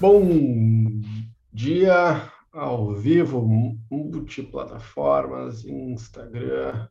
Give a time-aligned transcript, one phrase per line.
[0.00, 0.24] Bom
[1.52, 3.46] dia, ao vivo,
[3.90, 6.88] multiplataformas, Instagram,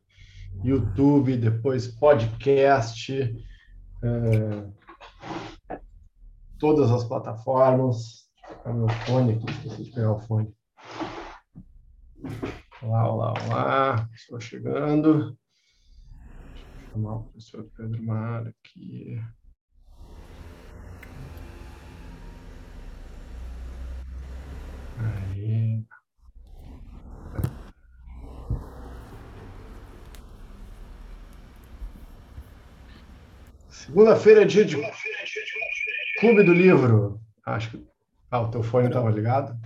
[0.62, 4.70] YouTube, depois podcast, é,
[6.56, 8.30] todas as plataformas.
[8.64, 10.54] Vou meu fone aqui, esqueci de pegar o fone.
[12.80, 15.36] Olá, olá, olá, estou chegando.
[16.92, 19.20] Vou chamar o professor Pedro Mar aqui.
[25.00, 25.84] Aí.
[33.68, 34.76] Segunda-feira é dia de
[36.18, 37.20] Clube do Livro.
[37.44, 37.90] Acho que.
[38.30, 39.58] Ah, o teu fone estava ligado.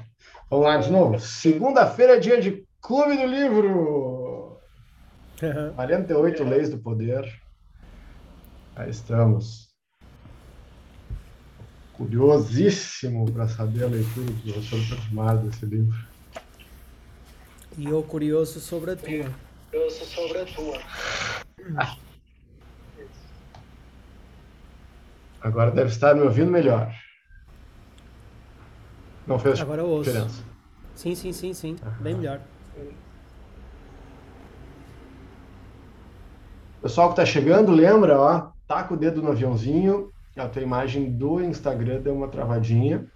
[0.49, 1.19] Vamos lá de novo.
[1.19, 4.59] Segunda-feira é dia de Clube do Livro.
[5.75, 7.25] 48 Leis do Poder.
[8.77, 9.64] Aí estamos.
[11.97, 15.97] Curiosíssimo para saber a leitura do professor Patimar desse livro.
[17.79, 19.31] E eu curioso sobre a tua.
[19.71, 20.79] Curioso sobre a tua.
[25.41, 26.93] Agora deve estar me ouvindo melhor.
[29.27, 30.11] Não fez Agora eu ouço.
[30.11, 30.43] diferença.
[30.95, 31.77] Sim, sim, sim, sim.
[32.01, 32.41] Bem melhor.
[36.83, 40.13] Pessoal que está chegando, lembra, ó, taca o dedo no aviãozinho.
[40.37, 43.07] A tua imagem do Instagram deu uma travadinha.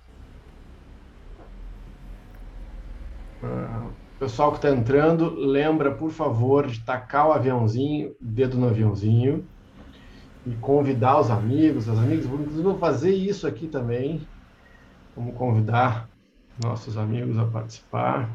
[3.42, 9.47] Ah, Pessoal que está entrando, lembra, por favor, de tacar o aviãozinho, dedo no aviãozinho,
[10.44, 12.27] e convidar os amigos, as amigas.
[12.27, 14.27] Inclusive, vou fazer isso aqui também.
[15.14, 16.08] Vamos convidar
[16.60, 18.28] nossos amigos a participar.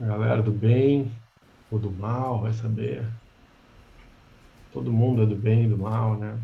[0.00, 1.12] A galera do bem
[1.70, 3.06] ou do mal, vai saber.
[4.72, 6.38] Todo mundo é do bem e do mal, né?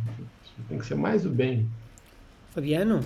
[0.68, 1.68] Tem que ser mais do bem.
[2.50, 3.00] Fabiano?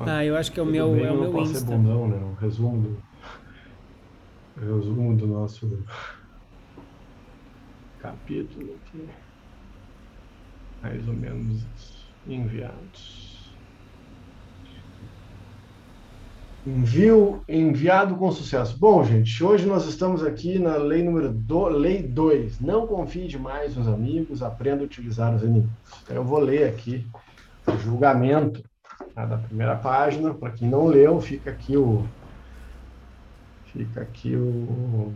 [0.00, 1.76] Ah, eu acho que é o Tudo meu, bem, é o meu posso ser Insta.
[1.76, 2.16] bundão, né?
[2.16, 3.02] O resumo do,
[4.62, 5.84] o resumo do nosso
[8.00, 9.06] capítulo aqui.
[10.82, 12.00] Mais ou menos isso.
[12.26, 13.29] Enviados.
[16.66, 18.78] Envio enviado com sucesso.
[18.78, 22.60] Bom, gente, hoje nós estamos aqui na lei número do, lei 2.
[22.60, 25.70] Não confie demais nos amigos, aprenda a utilizar os inimigos.
[26.02, 27.06] Então, eu vou ler aqui
[27.66, 28.62] o julgamento
[29.14, 30.34] tá, da primeira página.
[30.34, 32.04] Para quem não leu, fica aqui o
[33.72, 35.14] fica aqui o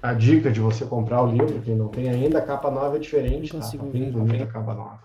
[0.00, 2.98] a dica de você comprar o livro, quem não tem ainda, a capa nova é
[2.98, 3.60] diferente, tá?
[3.60, 5.00] Tá bem bonita a capa nova.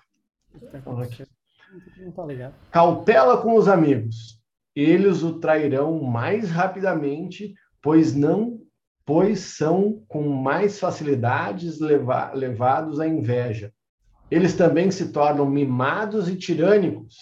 [0.56, 1.24] Então, aqui.
[1.98, 2.53] Não tá ligado.
[2.72, 4.38] Cautela com os amigos.
[4.79, 8.62] Eles o trairão mais rapidamente, pois não,
[9.06, 13.73] pois são com mais facilidades leva- levados à inveja.
[14.31, 17.16] Eles também se tornam mimados e tirânicos.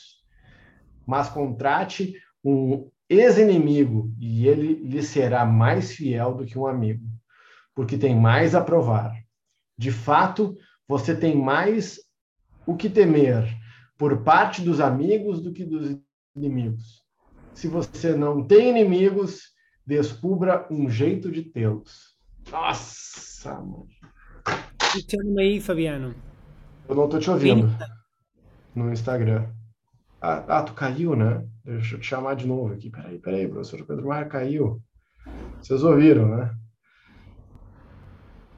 [1.05, 2.13] Mas contrate
[2.43, 7.07] um ex-inimigo e ele lhe será mais fiel do que um amigo,
[7.73, 9.13] porque tem mais a provar.
[9.77, 10.55] De fato,
[10.87, 11.99] você tem mais
[12.67, 13.47] o que temer
[13.97, 15.97] por parte dos amigos do que dos
[16.35, 17.06] inimigos.
[17.57, 19.51] Se você não tem inimigos,
[19.83, 22.15] descubra um jeito de tê-los.
[22.51, 23.87] Nossa, mano.
[25.09, 26.13] Chama aí, Fabiano.
[26.87, 27.67] Eu não tô te ouvindo
[28.75, 29.49] no Instagram.
[30.21, 31.43] Ah, ah, tu caiu, né?
[31.65, 32.91] Deixa eu te chamar de novo aqui.
[32.91, 34.79] Peraí, peraí, professor Pedro Maia caiu.
[35.59, 36.55] Vocês ouviram, né?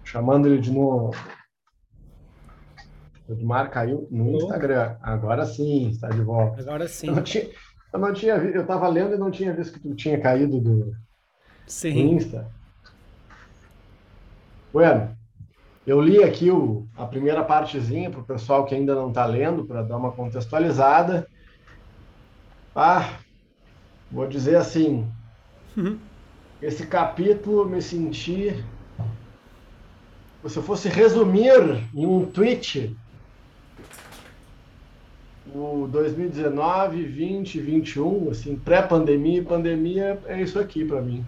[0.03, 1.15] Chamando ele de novo.
[3.25, 4.97] Pedro Mar caiu no Instagram.
[5.01, 6.59] Agora sim, está de volta.
[6.59, 7.07] Agora sim.
[7.07, 7.47] Eu não tinha,
[7.93, 10.59] eu não tinha vi- eu estava lendo e não tinha visto que tu tinha caído
[10.61, 10.93] do,
[11.91, 12.07] do Sim.
[12.07, 12.51] Insta.
[14.71, 15.15] Bueno,
[15.85, 19.65] eu li aqui o, a primeira partezinha para o pessoal que ainda não está lendo,
[19.67, 21.27] para dar uma contextualizada.
[22.75, 23.19] Ah,
[24.11, 25.11] vou dizer assim,
[25.77, 25.99] Uhum.
[26.61, 28.63] esse capítulo me senti.
[30.47, 31.53] Se eu fosse resumir
[31.93, 32.97] em um tweet
[35.53, 41.25] o 2019, 20, 21, assim, pré-pandemia e pandemia, é isso aqui para mim.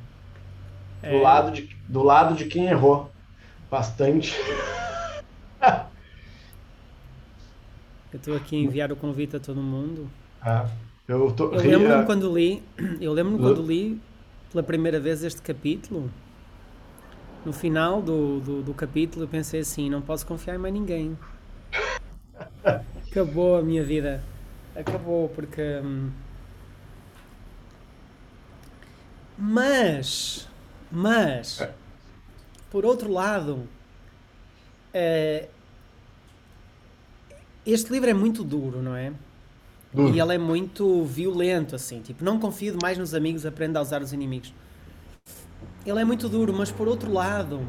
[1.08, 3.12] Do, É, lado de, do lado de quem errou.
[3.70, 4.36] Bastante.
[8.12, 10.12] Eu estou aqui a enviar o convite a todo mundo.
[10.42, 10.72] Ah,
[11.08, 12.64] eu tô, Eu lembro-me quando li,
[13.00, 14.02] eu lembro-me quando li
[14.52, 16.12] pela primeira vez este capítulo.
[17.46, 21.18] No final do, do, do capítulo eu pensei assim, não posso confiar em mais ninguém.
[23.12, 24.24] Acabou a minha vida.
[24.76, 25.62] Acabou porque.
[25.84, 26.10] hum,
[29.38, 30.48] Mas,
[30.92, 31.74] mas, É.
[32.72, 33.68] por outro lado,
[34.94, 35.50] eh,
[37.66, 39.14] este livro é muito duro, não é?
[39.94, 40.16] Duro.
[40.16, 42.02] E ele é muito violento, assim.
[42.02, 44.54] Tipo, não confio mais nos amigos, aprenda a usar os inimigos.
[45.86, 47.62] Ele é muito duro, mas por outro lado,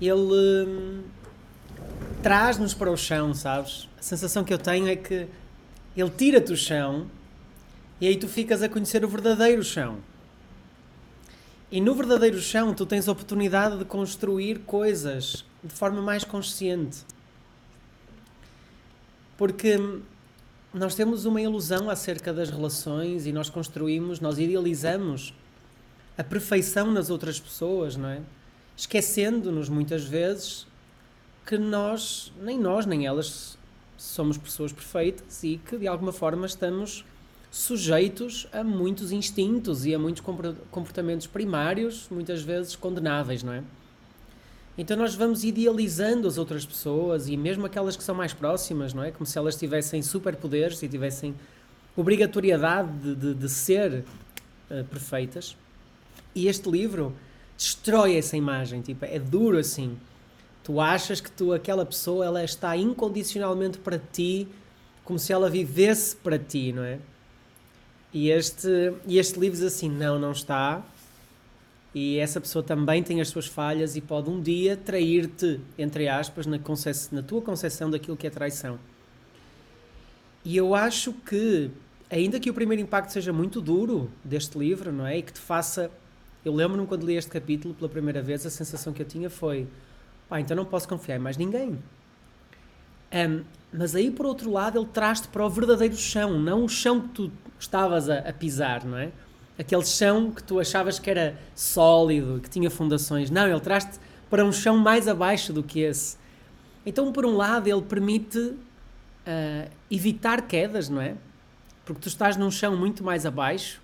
[0.00, 1.02] ele hum,
[2.22, 3.88] traz-nos para o chão, sabes?
[3.98, 5.26] A sensação que eu tenho é que
[5.96, 7.06] ele tira-te o chão
[8.00, 9.98] e aí tu ficas a conhecer o verdadeiro chão.
[11.70, 16.98] E no verdadeiro chão tu tens a oportunidade de construir coisas de forma mais consciente.
[19.36, 19.76] Porque
[20.72, 25.34] nós temos uma ilusão acerca das relações e nós construímos, nós idealizamos
[26.16, 28.20] a perfeição nas outras pessoas, não é?
[28.76, 30.66] Esquecendo-nos muitas vezes
[31.46, 33.58] que nós, nem nós nem elas,
[33.96, 37.04] somos pessoas perfeitas e que de alguma forma estamos
[37.50, 40.22] sujeitos a muitos instintos e a muitos
[40.70, 43.62] comportamentos primários, muitas vezes condenáveis, não é?
[44.76, 49.04] Então nós vamos idealizando as outras pessoas e mesmo aquelas que são mais próximas, não
[49.04, 49.10] é?
[49.10, 51.34] Como se elas tivessem superpoderes e tivessem
[51.94, 54.04] obrigatoriedade de, de, de ser
[54.70, 55.54] uh, perfeitas.
[56.34, 57.14] E este livro
[57.56, 59.98] destrói essa imagem, tipo, é duro assim.
[60.62, 64.46] Tu achas que tu, aquela pessoa, ela está incondicionalmente para ti,
[65.04, 66.98] como se ela vivesse para ti, não é?
[68.12, 68.68] E este,
[69.06, 70.84] e este livro diz assim: não, não está.
[71.94, 76.46] E essa pessoa também tem as suas falhas e pode um dia trair-te, entre aspas,
[76.46, 76.58] na,
[77.10, 78.78] na tua concepção daquilo que é traição.
[80.44, 81.70] E eu acho que,
[82.10, 85.18] ainda que o primeiro impacto seja muito duro deste livro, não é?
[85.18, 85.90] E que te faça.
[86.44, 89.66] Eu lembro-me quando li este capítulo pela primeira vez, a sensação que eu tinha foi:
[90.32, 91.78] pá, então não posso confiar em mais ninguém.
[93.12, 97.02] Um, mas aí, por outro lado, ele traz-te para o verdadeiro chão, não o chão
[97.02, 99.12] que tu estavas a, a, pisar, não é?
[99.58, 103.30] Aquele chão que tu achavas que era sólido, que tinha fundações.
[103.30, 104.00] Não, ele traz-te
[104.30, 106.16] para um chão mais abaixo do que esse.
[106.86, 111.14] Então, por um lado, ele permite uh, evitar quedas, não é?
[111.84, 113.82] Porque tu estás num chão muito mais abaixo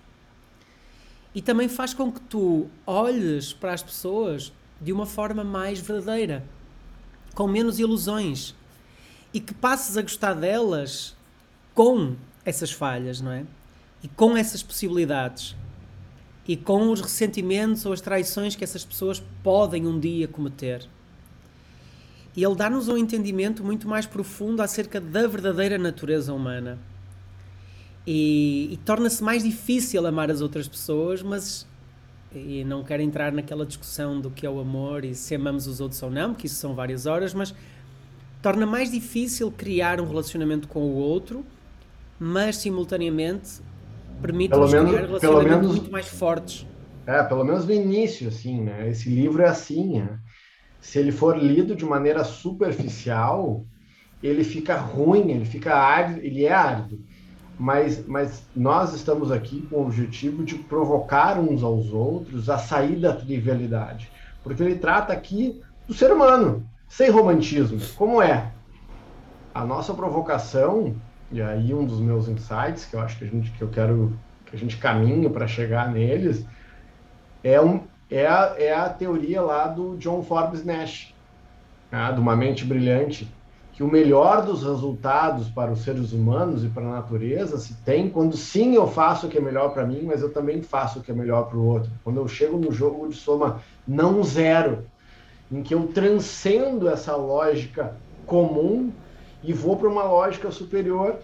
[1.35, 4.51] e também faz com que tu olhes para as pessoas
[4.81, 6.43] de uma forma mais verdadeira,
[7.33, 8.55] com menos ilusões
[9.33, 11.15] e que passes a gostar delas
[11.73, 13.45] com essas falhas, não é?
[14.03, 15.55] E com essas possibilidades
[16.47, 20.89] e com os ressentimentos ou as traições que essas pessoas podem um dia cometer.
[22.35, 26.79] E ele dá-nos um entendimento muito mais profundo acerca da verdadeira natureza humana.
[28.07, 31.67] E, e torna-se mais difícil amar as outras pessoas, mas.
[32.33, 35.81] E não quero entrar naquela discussão do que é o amor e se amamos os
[35.81, 37.55] outros ou não, porque isso são várias horas, mas
[38.41, 41.45] torna mais difícil criar um relacionamento com o outro,
[42.19, 43.61] mas simultaneamente
[44.21, 46.67] permite-nos criar relacionamentos menos, muito mais fortes.
[47.07, 48.89] É, pelo menos no início, assim, né?
[48.89, 50.19] Esse livro é assim, né?
[50.79, 53.67] Se ele for lido de maneira superficial,
[54.21, 57.03] ele fica ruim, ele fica árido, ele é árido.
[57.59, 62.95] Mas, mas nós estamos aqui com o objetivo de provocar uns aos outros a sair
[62.95, 64.09] da trivialidade.
[64.41, 67.77] Porque ele trata aqui do ser humano, sem romantismo.
[67.97, 68.49] Como é?
[69.53, 70.95] A nossa provocação,
[71.29, 74.17] e aí um dos meus insights que eu acho que a gente que eu quero
[74.45, 76.45] que a gente caminha para chegar neles
[77.43, 81.13] é um é a, é a teoria lá do John Forbes Nash,
[81.91, 83.31] né, de uma mente brilhante,
[83.79, 88.09] que o melhor dos resultados para os seres humanos e para a natureza se tem
[88.09, 91.01] quando sim eu faço o que é melhor para mim, mas eu também faço o
[91.01, 91.89] que é melhor para o outro.
[92.03, 94.83] Quando eu chego no jogo de soma não zero,
[95.49, 97.95] em que eu transcendo essa lógica
[98.25, 98.91] comum
[99.41, 101.15] e vou para uma lógica superior.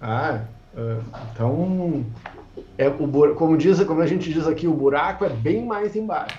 [0.00, 0.42] Ah,
[0.76, 0.96] é,
[1.32, 2.06] então,
[2.78, 6.38] é o, como, diz, como a gente diz aqui, o buraco é bem mais embaixo.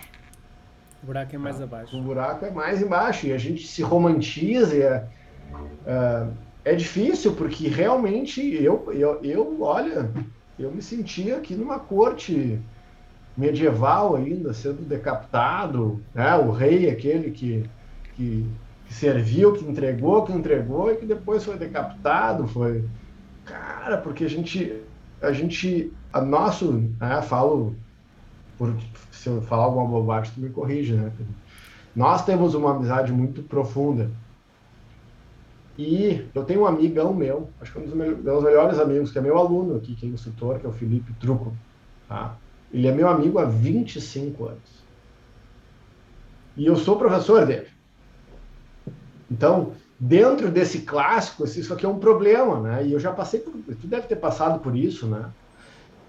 [1.03, 1.98] O buraco é mais abaixo.
[1.98, 4.75] O buraco é mais embaixo e a gente se romantiza.
[4.75, 5.05] É,
[5.86, 6.27] é,
[6.63, 10.10] é difícil porque realmente eu, eu, eu, olha,
[10.57, 12.57] eu me sentia aqui numa corte
[13.36, 16.36] medieval ainda, sendo decapitado, né?
[16.38, 17.69] o rei aquele que,
[18.15, 18.48] que,
[18.86, 22.86] que, serviu, que entregou, que entregou e que depois foi decapitado, foi...
[23.43, 24.81] Cara, porque a gente,
[25.22, 27.75] a gente, a nosso, né, falo,
[28.57, 28.74] por,
[29.24, 31.12] se eu falar alguma bobagem, tu me corrige, né?
[31.96, 34.12] Nós temos uma amizade muito profunda.
[35.77, 39.18] E eu tenho um amigão meu, acho que é um dos meus melhores amigos, que
[39.18, 41.53] é meu aluno aqui, que é instrutor, que é o Felipe Truco,
[42.08, 42.36] tá?
[42.72, 44.84] Ele é meu amigo há 25 anos.
[46.58, 47.68] E eu sou professor dele.
[49.32, 52.86] Então, dentro desse clássico, isso aqui é um problema, né?
[52.86, 53.53] E eu já passei por.
[53.53, 55.32] Tu deve ter passado por isso, né?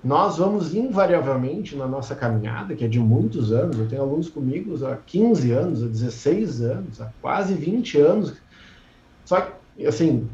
[0.04, 4.76] Nós vamos invariavelmente na nossa caminhada, que é de muitos anos, eu tenho alunos comigo
[4.87, 8.34] há 15 anos, há 16 anos, há quase 20 anos.
[9.25, 10.28] Só que, assim,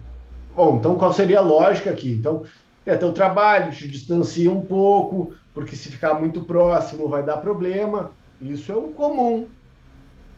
[0.57, 2.11] bom, então qual seria a lógica aqui?
[2.11, 2.43] Então,
[2.85, 8.11] é teu trabalho, te distancia um pouco, porque se ficar muito próximo vai dar problema.
[8.43, 9.47] Isso é o comum.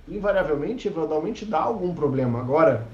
[0.06, 2.38] Invariavelmente, eventualmente dá algum problema.
[2.38, 2.86] Agora,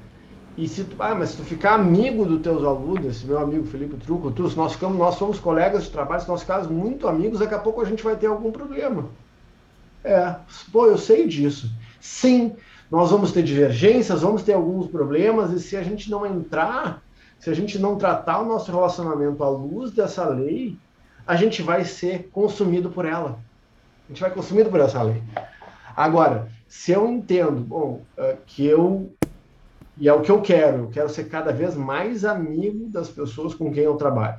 [0.59, 3.65] e se tu, ah, mas se tu ficar amigo dos teus alunos, esse meu amigo
[3.65, 7.39] Felipe Truco, tu, nós, ficamos, nós somos colegas de trabalho, se nós ficamos muito amigos,
[7.39, 9.07] daqui a pouco a gente vai ter algum problema.
[10.03, 10.35] É,
[10.73, 11.71] pô, eu sei disso.
[12.01, 12.57] Sim,
[12.91, 17.05] nós vamos ter divergências, vamos ter alguns problemas, e se a gente não entrar,
[17.39, 20.77] se a gente não tratar o nosso relacionamento à luz dessa lei,
[21.25, 23.39] a gente vai ser consumido por ela.
[24.07, 25.23] A gente vai consumido por essa lei.
[25.95, 29.13] Agora, se eu entendo, bom, é, que eu
[30.01, 33.55] e é o que eu quero, eu quero ser cada vez mais amigo das pessoas
[33.55, 34.39] com quem eu trabalho.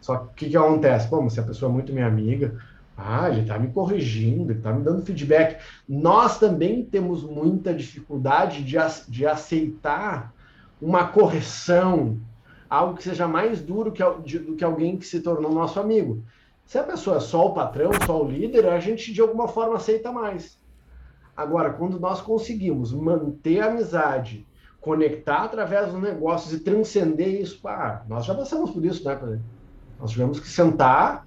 [0.00, 1.08] Só que o que, acontece?
[1.08, 2.58] Bom, se a pessoa é muito minha amiga,
[2.96, 5.62] ah, ele está me corrigindo, ele está me dando feedback.
[5.88, 8.76] Nós também temos muita dificuldade de,
[9.08, 10.32] de aceitar
[10.80, 12.18] uma correção,
[12.68, 16.24] algo que seja mais duro que, de, do que alguém que se tornou nosso amigo.
[16.66, 19.76] Se a pessoa é só o patrão, só o líder, a gente de alguma forma
[19.76, 20.59] aceita mais.
[21.40, 24.46] Agora, quando nós conseguimos manter a amizade,
[24.78, 29.40] conectar através dos negócios e transcender isso, ah, nós já passamos por isso, né?
[29.98, 31.26] Nós tivemos que sentar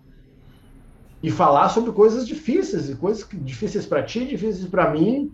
[1.23, 5.33] e falar sobre coisas difíceis, e coisas difíceis para ti, difíceis para mim,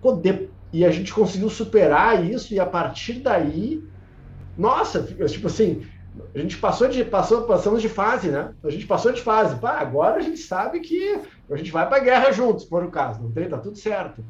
[0.00, 3.84] poder e a gente conseguiu superar isso e a partir daí,
[4.56, 5.82] nossa, tipo assim,
[6.34, 8.52] a gente passou de passou passamos de fase, né?
[8.62, 9.56] A gente passou de fase.
[9.56, 11.20] Pá, agora a gente sabe que
[11.50, 14.24] a gente vai para a guerra juntos, por o caso, não tem, tá tudo certo.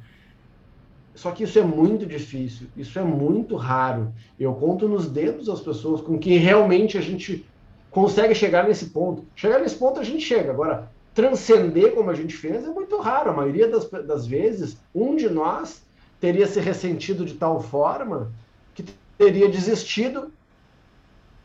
[1.14, 4.12] Só que isso é muito difícil, isso é muito raro.
[4.38, 7.44] Eu conto nos dedos as pessoas com quem realmente a gente
[7.90, 9.24] consegue chegar nesse ponto.
[9.34, 10.52] Chegar nesse ponto a gente chega.
[10.52, 13.30] Agora, transcender como a gente fez é muito raro.
[13.30, 15.82] A maioria das, das vezes, um de nós
[16.20, 18.30] teria se ressentido de tal forma
[18.72, 18.84] que
[19.16, 20.30] teria desistido,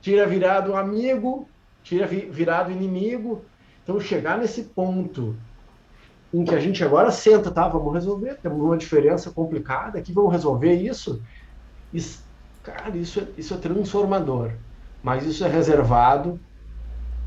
[0.03, 1.48] teria virado amigo,
[1.88, 3.41] teria virado inimigo.
[3.81, 5.36] Então, chegar nesse ponto
[6.33, 7.67] em que a gente agora senta, tá?
[7.67, 11.22] Vamos resolver, temos uma diferença complicada aqui, vamos resolver isso.
[11.93, 12.24] isso
[12.62, 14.51] cara, isso é, isso é transformador.
[15.01, 16.39] Mas isso é reservado,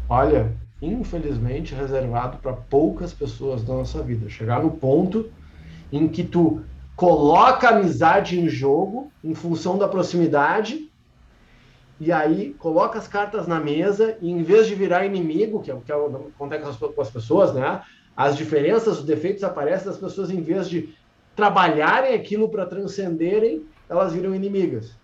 [0.09, 4.29] olha, infelizmente reservado para poucas pessoas da nossa vida.
[4.29, 5.31] Chegar no ponto
[5.93, 6.63] em que tu
[6.97, 10.91] coloca a amizade em jogo em função da proximidade
[11.99, 15.75] e aí coloca as cartas na mesa e em vez de virar inimigo, que é
[15.75, 17.83] o que acontece com as pessoas, né?
[18.17, 20.95] As diferenças, os defeitos aparecem das pessoas em vez de
[21.35, 24.95] trabalharem aquilo para transcenderem, elas viram inimigas.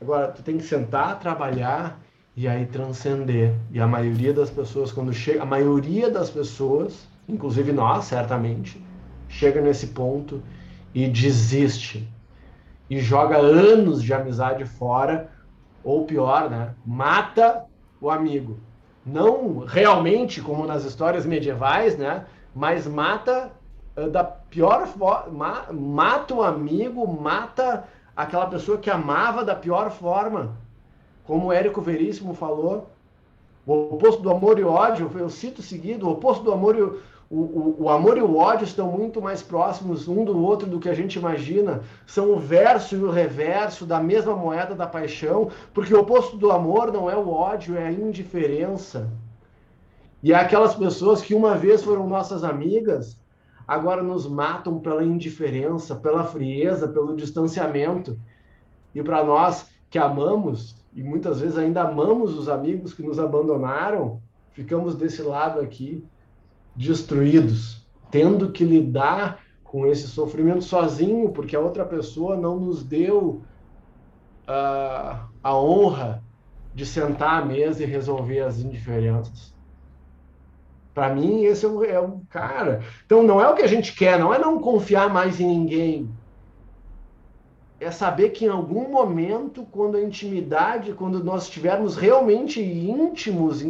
[0.00, 2.00] Agora, tu tem que sentar, trabalhar
[2.36, 3.52] e aí transcender.
[3.72, 8.80] E a maioria das pessoas, quando chega, a maioria das pessoas, inclusive nós, certamente,
[9.28, 10.40] chega nesse ponto
[10.94, 12.08] e desiste.
[12.88, 15.28] E joga anos de amizade fora,
[15.82, 16.74] ou pior, né?
[16.84, 17.64] Mata
[18.00, 18.58] o amigo.
[19.04, 22.26] Não realmente como nas histórias medievais, né?
[22.54, 23.50] Mas mata
[23.96, 27.84] uh, da pior forma, mata o amigo, mata
[28.16, 30.56] aquela pessoa que amava da pior forma.
[31.24, 32.90] Como o Érico Veríssimo falou,
[33.66, 36.82] o oposto do amor e ódio, eu cito seguido, o oposto do amor e
[37.30, 40.80] o, o, o, amor e o ódio estão muito mais próximos um do outro do
[40.80, 41.82] que a gente imagina.
[42.06, 46.50] São o verso e o reverso da mesma moeda da paixão, porque o oposto do
[46.50, 49.10] amor não é o ódio, é a indiferença.
[50.22, 53.20] E aquelas pessoas que uma vez foram nossas amigas,
[53.66, 58.18] agora nos matam pela indiferença, pela frieza, pelo distanciamento.
[58.94, 64.20] E para nós que amamos, e muitas vezes ainda amamos os amigos que nos abandonaram,
[64.52, 66.02] ficamos desse lado aqui,
[66.78, 73.42] destruídos, tendo que lidar com esse sofrimento sozinho, porque a outra pessoa não nos deu
[74.48, 76.22] uh, a honra
[76.72, 79.52] de sentar à mesa e resolver as indiferenças.
[80.94, 82.82] Para mim, esse é o, é cara.
[83.04, 86.08] Então, não é o que a gente quer, não é não confiar mais em ninguém.
[87.80, 93.62] É saber que em algum momento, quando a intimidade, quando nós estivermos realmente íntimos,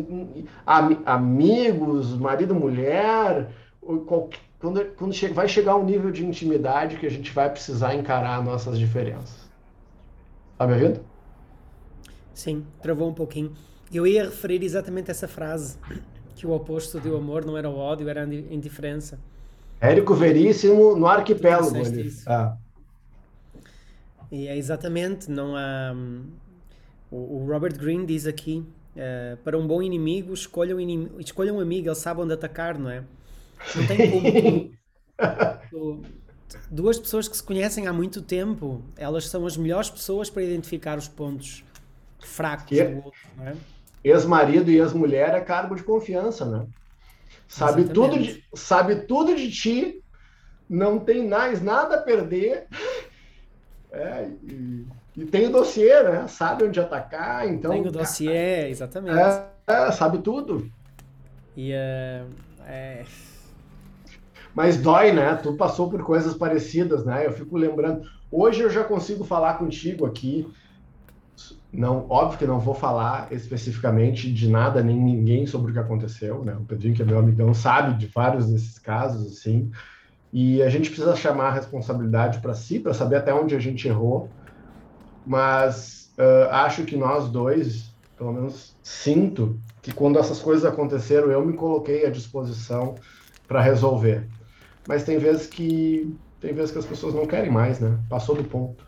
[1.05, 3.51] amigos, marido, mulher,
[4.59, 8.79] quando, quando vai chegar um nível de intimidade que a gente vai precisar encarar nossas
[8.79, 9.49] diferenças.
[10.57, 11.01] Tá me ouvindo?
[12.35, 13.53] Sim, travou um pouquinho.
[13.93, 15.79] Eu ia referir exatamente essa frase
[16.35, 19.19] que o oposto do amor não era o ódio, era a indiferença.
[19.81, 21.77] Érico Veríssimo no arquipélago.
[22.27, 22.57] Ah.
[24.31, 25.93] E é exatamente, não há.
[25.95, 26.25] Um,
[27.11, 31.61] o, Robert Greene diz aqui: uh, para um bom inimigo, escolha um, inimigo, escolha um
[31.61, 33.03] amigo, ele sabe onde atacar, não é?
[33.75, 34.71] Não tem como tu,
[35.71, 36.03] tu,
[36.71, 40.99] duas pessoas que se conhecem há muito tempo, elas são as melhores pessoas para identificar
[40.99, 41.65] os pontos
[42.21, 43.57] fracos é do outro, não é?
[44.05, 46.67] Ex-marido e ex-mulher é cargo de confiança, né?
[47.49, 50.05] Sabe tudo, de, sabe tudo de ti,
[50.69, 52.67] não tem mais nada a perder.
[53.91, 56.27] É, e, e, tem o dossiê, né?
[56.29, 57.71] Sabe onde atacar, então.
[57.71, 59.19] Tem o dossiê, exatamente.
[59.19, 60.71] É, é, sabe tudo.
[61.57, 62.27] E uh,
[62.67, 63.05] é.
[64.55, 65.35] Mas dói, né?
[65.37, 67.27] Tu passou por coisas parecidas, né?
[67.27, 68.03] Eu fico lembrando.
[68.31, 70.47] Hoje eu já consigo falar contigo aqui.
[71.73, 76.45] Não, óbvio que não vou falar especificamente de nada nem ninguém sobre o que aconteceu,
[76.45, 76.57] né?
[76.57, 79.71] O Pedrinho, que é meu amigão, sabe de vários desses casos, assim.
[80.33, 83.89] E a gente precisa chamar a responsabilidade para si, para saber até onde a gente
[83.89, 84.29] errou.
[85.27, 91.45] Mas uh, acho que nós dois, pelo menos sinto, que quando essas coisas aconteceram, eu
[91.45, 92.95] me coloquei à disposição
[93.47, 94.27] para resolver.
[94.87, 97.99] Mas tem vezes que tem vezes que as pessoas não querem mais, né?
[98.09, 98.87] Passou do ponto.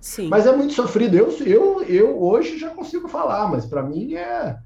[0.00, 0.28] Sim.
[0.28, 1.16] Mas é muito sofrido.
[1.16, 4.58] Eu, eu, eu hoje já consigo falar, mas para mim é.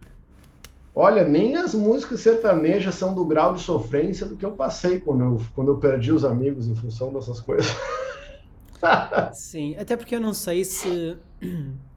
[0.99, 5.25] Olha, nem as músicas sertanejas são do grau de sofrência do que eu passei quando
[5.25, 7.71] eu, quando eu perdi os amigos em função dessas coisas.
[9.35, 11.19] Sim, até porque eu não sei se,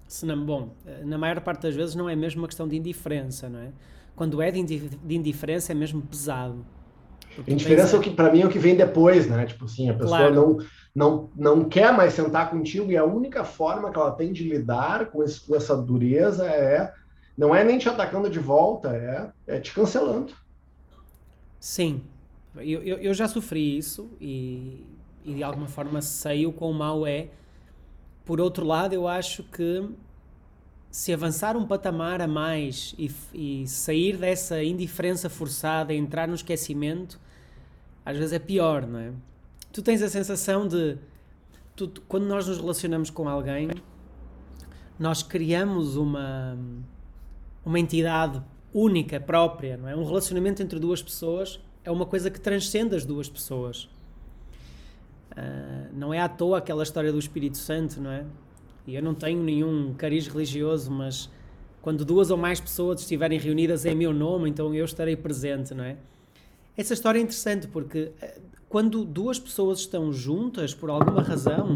[0.06, 0.75] se não, bom,
[1.06, 3.72] na maior parte das vezes não é mesmo uma questão de indiferença, não é?
[4.18, 4.60] Quando é de
[5.15, 6.65] indiferença é mesmo pesado.
[7.48, 9.46] Indiferença é o que para mim é o que vem depois, né?
[9.46, 10.36] Tipo assim, a pessoa claro.
[10.36, 10.58] não,
[10.94, 15.06] não, não quer mais sentar contigo e a única forma que ela tem de lidar
[15.06, 16.91] com, esse, com essa dureza é
[17.39, 20.34] não é nem te atacando de volta, é, é te cancelando.
[21.58, 22.03] Sim,
[22.58, 24.86] eu, eu, eu já sofri isso e,
[25.24, 27.29] e de alguma forma sei o quão mau é.
[28.25, 29.89] Por outro lado, eu acho que
[30.91, 37.18] se avançar um patamar a mais e, e, sair dessa indiferença forçada, entrar no esquecimento,
[38.05, 39.13] às vezes é pior, não é?
[39.72, 40.98] Tu tens a sensação de.
[41.74, 43.70] Tu, quando nós nos relacionamos com alguém,
[45.00, 46.57] nós criamos uma,
[47.65, 48.41] uma entidade
[48.74, 49.95] única, própria, não é?
[49.95, 53.89] Um relacionamento entre duas pessoas é uma coisa que transcende as duas pessoas.
[55.31, 58.25] Uh, não é à toa aquela história do Espírito Santo, não é?
[58.85, 61.29] E eu não tenho nenhum cariz religioso, mas
[61.81, 65.83] quando duas ou mais pessoas estiverem reunidas em meu nome, então eu estarei presente, não
[65.83, 65.98] é?
[66.75, 71.75] Essa história é interessante porque eh, quando duas pessoas estão juntas, por alguma razão,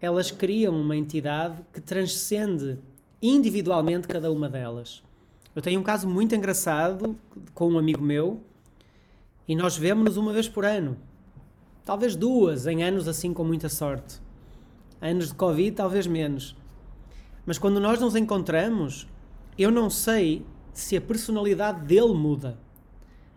[0.00, 2.78] elas criam uma entidade que transcende
[3.22, 5.02] individualmente cada uma delas.
[5.54, 7.16] Eu tenho um caso muito engraçado
[7.54, 8.42] com um amigo meu
[9.46, 10.96] e nós vemos-nos uma vez por ano.
[11.84, 14.20] Talvez duas, em anos assim com muita sorte
[15.02, 16.56] anos de Covid, talvez menos.
[17.44, 19.08] Mas quando nós nos encontramos,
[19.58, 22.56] eu não sei se a personalidade dele muda.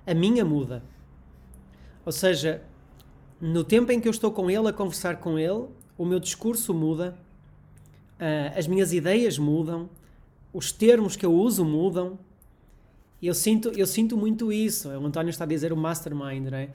[0.06, 0.84] A minha muda.
[2.06, 2.62] Ou seja,
[3.42, 5.66] no tempo em que eu estou com ele, a conversar com ele,
[5.98, 7.18] o meu discurso muda,
[8.20, 9.90] uh, as minhas ideias mudam,
[10.54, 12.18] os termos que eu uso mudam.
[13.22, 14.90] Eu sinto, eu sinto muito isso.
[14.90, 16.70] O António está a dizer o mastermind, não é?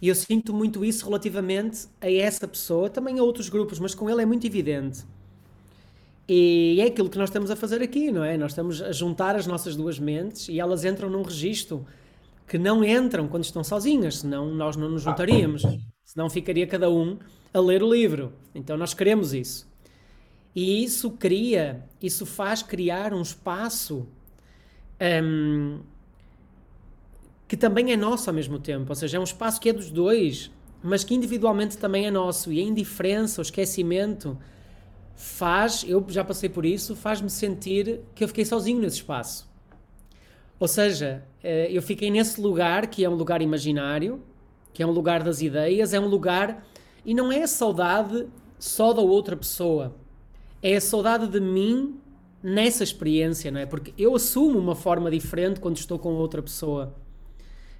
[0.00, 4.10] E eu sinto muito isso relativamente a essa pessoa, também a outros grupos, mas com
[4.10, 5.04] ele é muito evidente.
[6.28, 8.36] E é aquilo que nós estamos a fazer aqui, não é?
[8.36, 11.86] Nós estamos a juntar as nossas duas mentes e elas entram num registro
[12.46, 15.62] que não entram quando estão sozinhas, senão nós não nos juntaríamos.
[16.04, 17.18] Senão ficaria cada um
[17.52, 18.32] a ler o livro.
[18.54, 19.66] Então nós queremos isso.
[20.54, 24.06] E isso cria, isso faz criar um espaço
[25.22, 25.80] um,
[27.48, 29.90] que também é nosso ao mesmo tempo, ou seja, é um espaço que é dos
[29.90, 30.50] dois,
[30.82, 32.52] mas que individualmente também é nosso.
[32.52, 34.38] E a indiferença, o esquecimento,
[35.14, 39.48] faz, eu já passei por isso, faz-me sentir que eu fiquei sozinho nesse espaço.
[40.58, 44.22] Ou seja, eh, eu fiquei nesse lugar que é um lugar imaginário,
[44.72, 46.66] que é um lugar das ideias, é um lugar.
[47.04, 48.26] E não é a saudade
[48.58, 49.94] só da outra pessoa,
[50.64, 52.00] é a saudade de mim
[52.42, 53.66] nessa experiência, não é?
[53.66, 56.94] Porque eu assumo uma forma diferente quando estou com outra pessoa.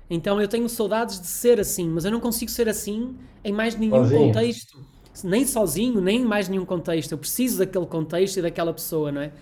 [0.08, 3.74] Então eu tenho saudades de ser assim, mas eu não consigo ser assim em mais
[3.74, 4.20] nenhum sozinho.
[4.26, 4.86] contexto.
[5.24, 7.12] Nem sozinho, nem em mais nenhum contexto.
[7.12, 9.32] Eu preciso daquele contexto e daquela pessoa, não é?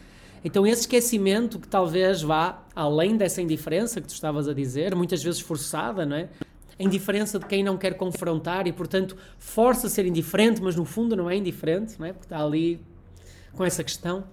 [0.45, 5.21] Então esse esquecimento que talvez vá além dessa indiferença que tu estavas a dizer, muitas
[5.21, 6.29] vezes forçada, não é?
[6.79, 10.85] A indiferença de quem não quer confrontar e, portanto, força a ser indiferente, mas no
[10.85, 12.13] fundo não é indiferente, não é?
[12.13, 12.81] Porque está ali
[13.55, 14.25] com essa questão.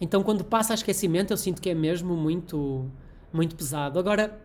[0.00, 2.90] Então, quando passa a esquecimento, eu sinto que é mesmo muito,
[3.32, 3.98] muito pesado.
[3.98, 4.38] Agora,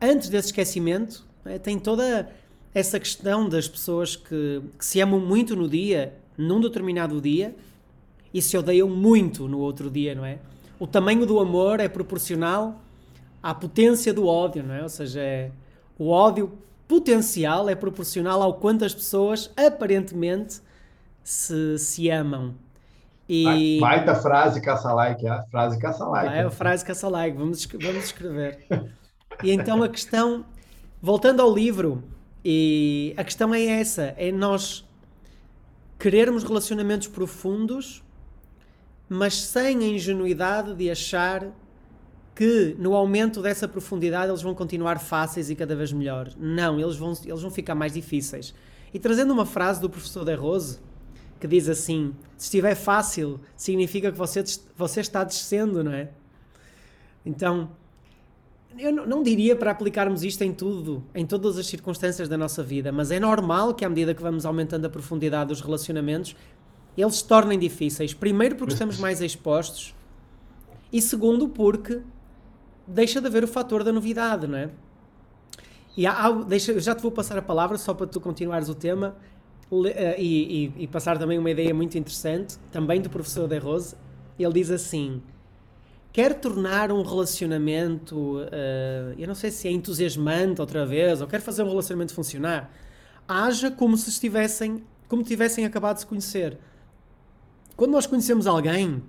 [0.00, 2.30] antes desse esquecimento, é, tem toda
[2.74, 7.56] essa questão das pessoas que, que, se amam muito no dia, num determinado dia,
[8.32, 10.38] e se odeiam muito no outro dia, não é?
[10.78, 12.80] O tamanho do amor é proporcional
[13.42, 14.82] à potência do ódio, não é?
[14.82, 15.50] Ou seja, é,
[15.98, 16.52] o ódio
[16.86, 20.60] potencial é proporcional ao quanto as pessoas aparentemente
[21.24, 22.54] se, se amam.
[23.28, 23.78] E...
[23.78, 26.34] Baita frase caça-like, a frase caça-like.
[26.34, 28.66] É a frase caça-like, vamos, vamos escrever.
[29.42, 30.46] e então a questão,
[31.02, 32.02] voltando ao livro,
[32.44, 34.88] e a questão é essa, é nós
[35.98, 38.02] querermos relacionamentos profundos,
[39.08, 41.48] mas sem a ingenuidade de achar
[42.34, 46.30] que no aumento dessa profundidade eles vão continuar fáceis e cada vez melhor.
[46.38, 48.54] Não, eles vão, eles vão ficar mais difíceis.
[48.94, 50.78] E trazendo uma frase do professor De Rose,
[51.38, 54.42] que diz assim: se estiver fácil, significa que você,
[54.76, 56.10] você está descendo, não é?
[57.24, 57.70] Então,
[58.78, 62.92] eu não diria para aplicarmos isto em tudo, em todas as circunstâncias da nossa vida,
[62.92, 66.36] mas é normal que à medida que vamos aumentando a profundidade dos relacionamentos,
[66.96, 68.14] eles se tornem difíceis.
[68.14, 69.94] Primeiro porque estamos mais expostos
[70.92, 72.00] e segundo porque
[72.86, 74.70] deixa de haver o fator da novidade, não é?
[75.96, 78.74] E há, há, deixa, já te vou passar a palavra só para tu continuares o
[78.74, 79.16] tema
[79.70, 83.94] e, e, e, passar também uma ideia muito interessante, também do professor De Rose.
[84.38, 85.22] Ele diz assim:
[86.12, 91.40] quer tornar um relacionamento, uh, eu não sei se é entusiasmante outra vez, ou quer
[91.40, 92.72] fazer um relacionamento funcionar,
[93.26, 96.58] haja como se estivessem, como tivessem acabado de se conhecer.
[97.76, 99.02] Quando nós conhecemos alguém,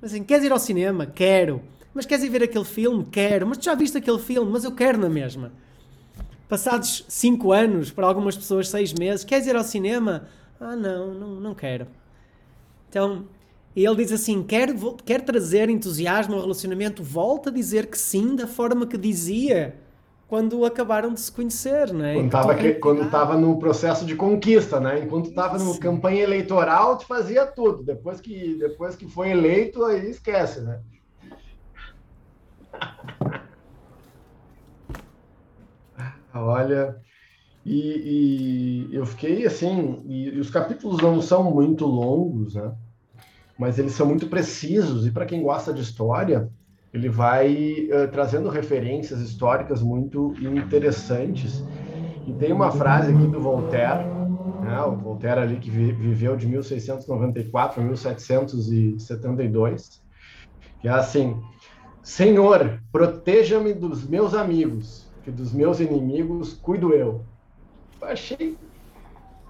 [0.00, 1.06] assim, queres ir ao cinema?
[1.06, 1.60] Quero.
[1.92, 3.04] Mas queres ir ver aquele filme?
[3.10, 3.46] Quero.
[3.46, 4.50] Mas tu já viste aquele filme?
[4.50, 5.52] Mas eu quero na mesma.
[6.52, 10.28] Passados 5 anos, para algumas pessoas 6 meses, queres ir ao cinema?
[10.60, 11.86] Ah, não, não, não quero.
[12.90, 13.24] Então,
[13.74, 14.68] ele diz assim: quer,
[15.02, 19.76] quer trazer entusiasmo ao relacionamento, volta a dizer que sim, da forma que dizia
[20.28, 22.18] quando acabaram de se conhecer, não é?
[22.74, 25.00] Quando estava no processo de conquista, né?
[25.02, 27.82] Enquanto estava na campanha eleitoral, te fazia tudo.
[27.82, 30.80] Depois que, depois que foi eleito, aí esquece, né?
[36.34, 36.96] Olha,
[37.64, 42.74] e, e, eu fiquei assim, e, e, os capítulos não são muito longos, né?
[43.58, 46.50] Mas eles são muito precisos, e para quem gosta de história,
[46.92, 51.62] ele vai uh, trazendo referências históricas muito interessantes.
[52.26, 54.04] E tem uma frase aqui do Voltaire,
[54.62, 54.80] né?
[54.82, 60.02] o Voltaire ali que vi, viveu de 1694 a 1772,
[60.80, 61.40] que é assim:
[62.02, 67.22] Senhor, proteja-me dos meus amigos, que dos meus inimigos cuido eu.
[68.00, 68.08] eu.
[68.08, 68.56] Achei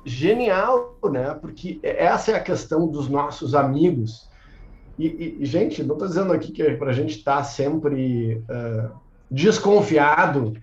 [0.04, 1.34] genial, né?
[1.34, 4.28] Porque essa é a questão dos nossos amigos.
[4.98, 8.90] E, e gente, não estou dizendo aqui que para a gente estar tá sempre uh,
[9.30, 10.54] desconfiado,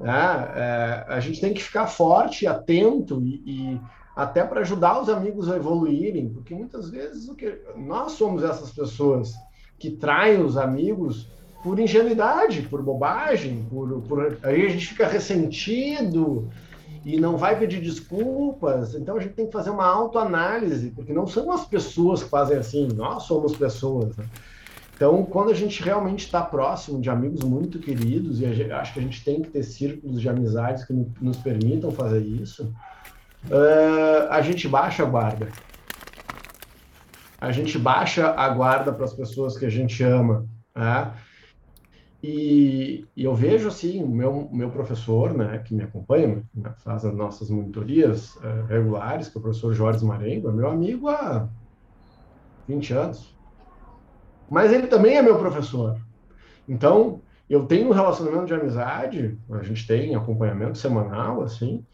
[0.00, 0.52] né?
[0.56, 3.80] É, a gente tem que ficar forte, atento e, e
[4.16, 8.70] até para ajudar os amigos a evoluírem, porque muitas vezes o que nós somos essas
[8.72, 9.32] pessoas
[9.78, 11.30] que traem os amigos
[11.62, 16.48] por ingenuidade, por bobagem, por, por aí a gente fica ressentido
[17.04, 18.94] e não vai pedir desculpas.
[18.94, 22.56] Então a gente tem que fazer uma autoanálise, porque não são as pessoas que fazem
[22.56, 24.16] assim, nós somos pessoas.
[24.16, 24.24] Né?
[24.94, 29.00] Então, quando a gente realmente está próximo de amigos muito queridos, e gente, acho que
[29.00, 32.72] a gente tem que ter círculos de amizades que nos permitam fazer isso,
[33.46, 35.48] uh, a gente baixa a guarda
[37.42, 40.46] a gente baixa a guarda para as pessoas que a gente ama.
[40.76, 41.10] Né?
[42.22, 47.04] E, e, eu vejo assim, o meu, meu professor, né, que me acompanha, né, faz
[47.04, 51.48] as nossas monitorias uh, regulares, que é o professor Jorge Marengo, é meu amigo há
[52.68, 53.36] 20 anos.
[54.48, 55.98] Mas ele também é meu professor.
[56.68, 61.84] Então, eu tenho um relacionamento de amizade, a gente tem acompanhamento semanal, assim,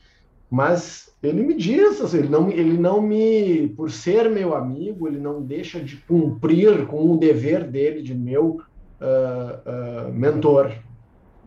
[0.51, 5.19] mas ele me diz, assim, ele, não, ele não me, por ser meu amigo, ele
[5.19, 8.61] não deixa de cumprir com o dever dele de meu
[9.01, 10.73] uh, uh, mentor,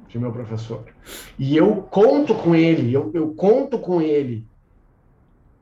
[0.07, 0.83] de meu professor.
[1.39, 4.45] E eu conto com ele, eu, eu conto com ele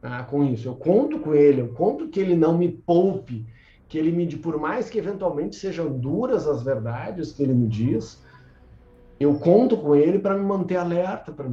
[0.01, 3.45] ah, com isso, eu conto com ele, eu conto que ele não me poupe,
[3.87, 8.23] que ele me, por mais que eventualmente sejam duras as verdades que ele me diz,
[9.19, 11.51] eu conto com ele para me manter alerta, para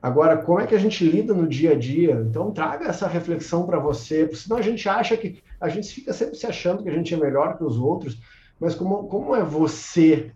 [0.00, 2.24] Agora, como é que a gente lida no dia a dia?
[2.24, 6.12] Então, traga essa reflexão para você, porque senão a gente acha que a gente fica
[6.12, 8.16] sempre se achando que a gente é melhor que os outros,
[8.60, 10.32] mas como, como é você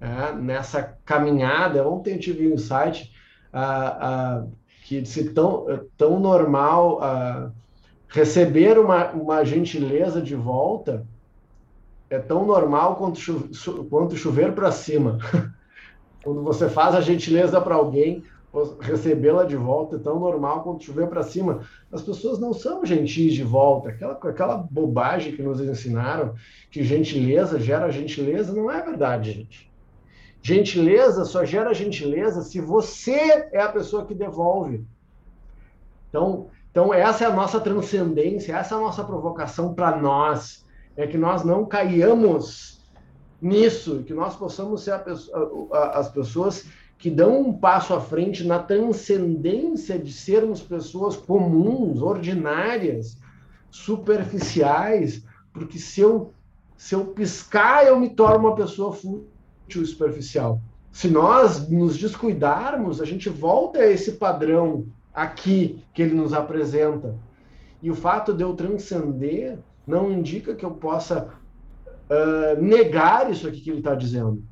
[0.00, 1.86] é, nessa caminhada?
[1.86, 3.12] Ontem eu tive um insight
[3.52, 4.46] ah, ah,
[4.84, 5.66] que se tão,
[5.96, 7.50] tão normal ah,
[8.08, 11.06] receber uma, uma gentileza de volta
[12.08, 15.18] é tão normal quanto, cho quanto chover para cima.
[16.22, 18.22] Quando você faz a gentileza para alguém,
[18.80, 21.60] recebê-la de volta é tão normal quanto chover para cima.
[21.92, 23.90] As pessoas não são gentis de volta.
[23.90, 26.34] Aquela, aquela bobagem que nos ensinaram
[26.70, 29.70] que gentileza gera gentileza não é verdade, gente.
[30.42, 34.84] Gentileza só gera gentileza se você é a pessoa que devolve.
[36.08, 41.06] Então, então essa é a nossa transcendência, essa é a nossa provocação para nós, é
[41.06, 42.80] que nós não caiamos
[43.40, 46.66] nisso, que nós possamos ser pessoa, as pessoas
[47.00, 53.16] que dão um passo à frente na transcendência de sermos pessoas comuns, ordinárias,
[53.70, 56.34] superficiais, porque se eu,
[56.76, 60.60] se eu piscar, eu me torno uma pessoa fútil superficial.
[60.92, 67.16] Se nós nos descuidarmos, a gente volta a esse padrão aqui que ele nos apresenta.
[67.82, 71.32] E o fato de eu transcender não indica que eu possa
[72.10, 74.44] uh, negar isso aqui que ele está dizendo.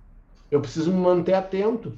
[0.51, 1.93] Eu preciso me manter atento,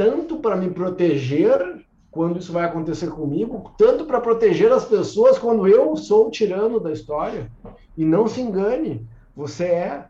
[0.00, 5.68] tanto para me proteger quando isso vai acontecer comigo, tanto para proteger as pessoas quando
[5.68, 7.50] eu sou o tirano da história.
[7.98, 10.06] E não se engane, você é,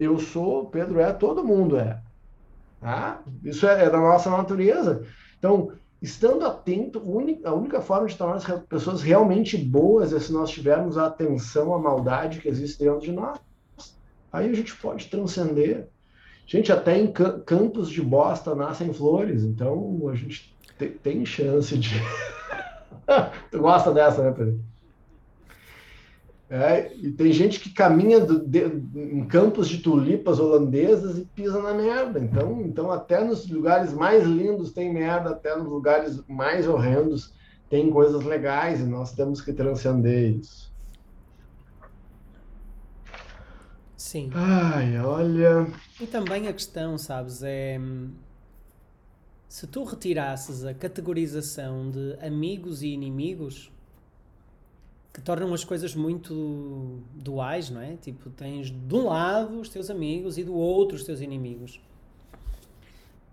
[0.00, 2.02] eu sou, Pedro é, todo mundo é.
[2.80, 3.22] Tá?
[3.44, 5.06] Isso é, é da nossa natureza.
[5.38, 5.70] Então,
[6.02, 7.00] estando atento,
[7.44, 11.72] a única forma de tornar as pessoas realmente boas é se nós tivermos a atenção
[11.72, 13.38] à maldade que existe dentro de nós.
[14.32, 15.88] Aí a gente pode transcender.
[16.46, 20.54] Gente, até em campos de bosta nascem flores, então a gente
[21.02, 21.94] tem chance de.
[23.50, 24.60] tu gosta dessa, né, Pedro?
[26.50, 31.60] É, e tem gente que caminha do, de, em campos de tulipas holandesas e pisa
[31.60, 32.20] na merda.
[32.20, 37.32] Então, então, até nos lugares mais lindos tem merda, até nos lugares mais horrendos
[37.70, 40.73] tem coisas legais e nós temos que transcender isso.
[44.04, 44.28] Sim.
[44.34, 45.66] Ai, olha.
[45.98, 47.80] E também a questão, sabes, é
[49.48, 53.72] se tu retirasses a categorização de amigos e inimigos,
[55.10, 57.96] que tornam as coisas muito duais, não é?
[57.96, 61.80] Tipo, tens de um lado os teus amigos e do outro os teus inimigos.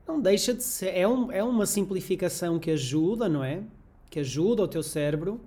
[0.08, 0.96] Não deixa de ser.
[0.96, 3.62] É, um, é uma simplificação que ajuda, não é?
[4.10, 5.42] Que ajuda o teu cérebro,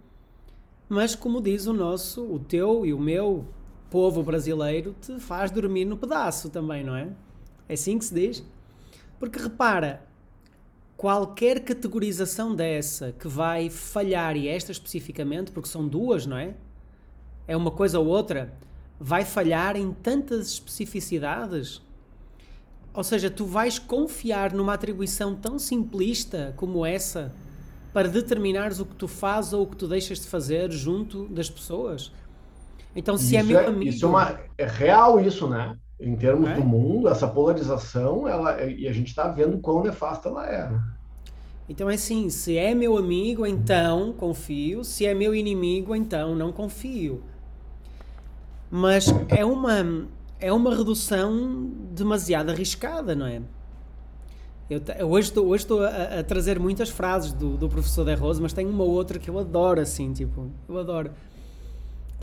[0.87, 3.47] mas como diz o nosso, o teu e o meu
[3.95, 7.13] povo brasileiro, te faz dormir no pedaço também, não é?
[7.69, 8.45] É assim que se diz?
[9.21, 10.03] Porque repara,
[10.97, 16.57] qualquer categorização dessa que vai falhar, e esta especificamente, porque são duas, não é?
[17.47, 18.53] É uma coisa ou outra,
[18.99, 21.81] vai falhar em tantas especificidades.
[22.93, 27.33] Ou seja, tu vais confiar numa atribuição tão simplista como essa
[27.93, 31.49] para determinares o que tu fazes ou o que tu deixas de fazer junto das
[31.49, 32.11] pessoas.
[32.97, 33.91] Então, se é isso é meu é, amigo.
[33.91, 35.77] Isso é, uma, é real, isso, né?
[36.01, 36.55] em termos é?
[36.55, 40.69] do mundo, essa polarização, ela, e a gente está vendo quão nefasta ela é.
[40.69, 40.83] Né?
[41.69, 46.53] Então é assim, se é meu amigo, então confio, se é meu inimigo, então não
[46.53, 47.23] confio.
[48.71, 50.07] Mas é uma,
[50.41, 53.41] é uma redução demasiado arriscada, não é?
[54.69, 58.15] Eu, eu hoje estou, hoje estou a, a, trazer muitas frases do, do professor De
[58.15, 61.11] Rose, mas tem uma outra que eu adoro, assim, tipo, eu adoro.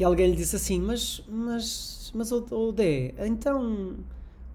[0.02, 3.98] Que alguém lhe disse assim, mas, mas mas, o, o D, então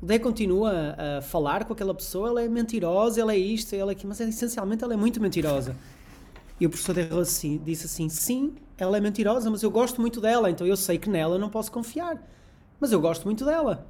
[0.03, 3.93] o D continua a falar com aquela pessoa, ela é mentirosa, ela é isto, ela
[3.93, 5.77] é aquilo, mas essencialmente ela é muito mentirosa.
[6.59, 10.21] E o professor D assim, disse assim: sim, ela é mentirosa, mas eu gosto muito
[10.21, 12.21] dela, então eu sei que nela não posso confiar.
[12.81, 13.87] Mas eu gosto muito dela.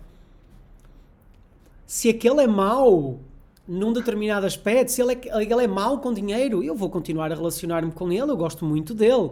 [1.86, 3.18] Se aquele é mau
[3.66, 7.34] num determinado aspecto, se ele é, ele é mau com dinheiro, eu vou continuar a
[7.34, 9.30] relacionar-me com ele, eu gosto muito dele.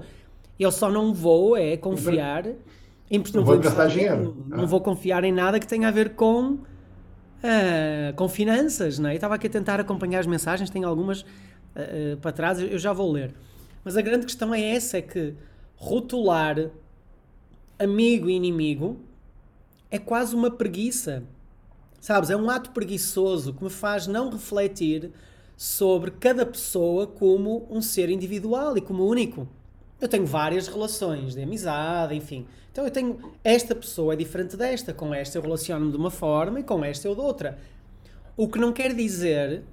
[0.58, 4.44] Eu só não vou é confiar não, vou gastar dinheiro.
[4.46, 8.98] Não, não, vou confiar em nada que tenha a ver com, uh, com finanças.
[8.98, 9.12] Não é?
[9.12, 12.92] Eu estava aqui a tentar acompanhar as mensagens, tenho algumas uh, para trás, eu já
[12.92, 13.34] vou ler.
[13.84, 15.34] Mas a grande questão é essa: é que
[15.76, 16.70] rotular
[17.78, 18.98] amigo e inimigo
[19.90, 21.22] é quase uma preguiça.
[22.00, 22.30] Sabes?
[22.30, 25.10] É um ato preguiçoso que me faz não refletir
[25.56, 29.48] sobre cada pessoa como um ser individual e como único.
[30.04, 32.46] Eu tenho várias relações de amizade, enfim.
[32.70, 36.60] Então eu tenho esta pessoa é diferente desta, com esta eu relaciono-me de uma forma
[36.60, 37.58] e com esta eu de outra.
[38.36, 39.64] O que não quer dizer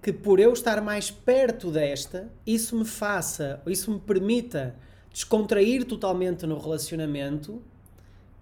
[0.00, 4.74] que por eu estar mais perto desta, isso me faça, isso me permita
[5.12, 7.60] descontrair totalmente no relacionamento,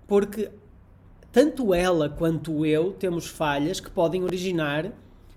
[0.06, 0.52] porque
[1.32, 4.92] tanto ela quanto eu temos falhas que podem originar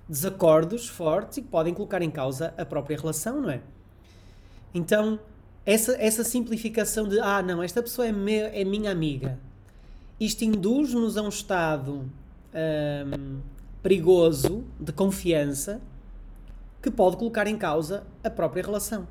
[0.07, 3.61] desacordos fortes e que podem colocar em causa a própria relação, não é?
[4.75, 5.19] Então,
[5.67, 9.37] essa, essa simplificação de, ah, não, esta pessoa é, me, é minha amiga,
[10.17, 12.09] isto induz-nos a um estado
[12.55, 13.39] um,
[13.83, 15.81] perigoso de confiança
[16.81, 19.05] que pode colocar em causa a própria relação.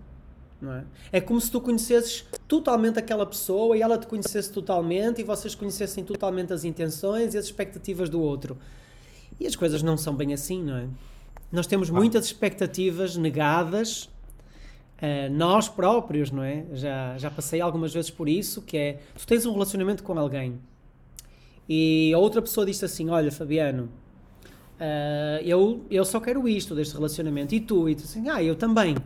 [0.62, 1.19] É?
[1.19, 5.55] é como se tu conhecesses totalmente aquela pessoa e ela te conhecesse totalmente e vocês
[5.55, 8.57] conhecessem totalmente as intenções e as expectativas do outro.
[9.38, 10.88] E as coisas não são bem assim, não é?
[11.53, 14.09] Nós temos muitas expectativas negadas,
[15.03, 16.65] uh, nós próprios, não é?
[16.73, 20.59] Já, já passei algumas vezes por isso, que é, tu tens um relacionamento com alguém
[21.69, 23.85] e a outra pessoa diz assim, olha Fabiano,
[24.79, 27.89] uh, eu, eu só quero isto deste relacionamento, e tu?
[27.89, 28.97] E tu assim, ah, eu também.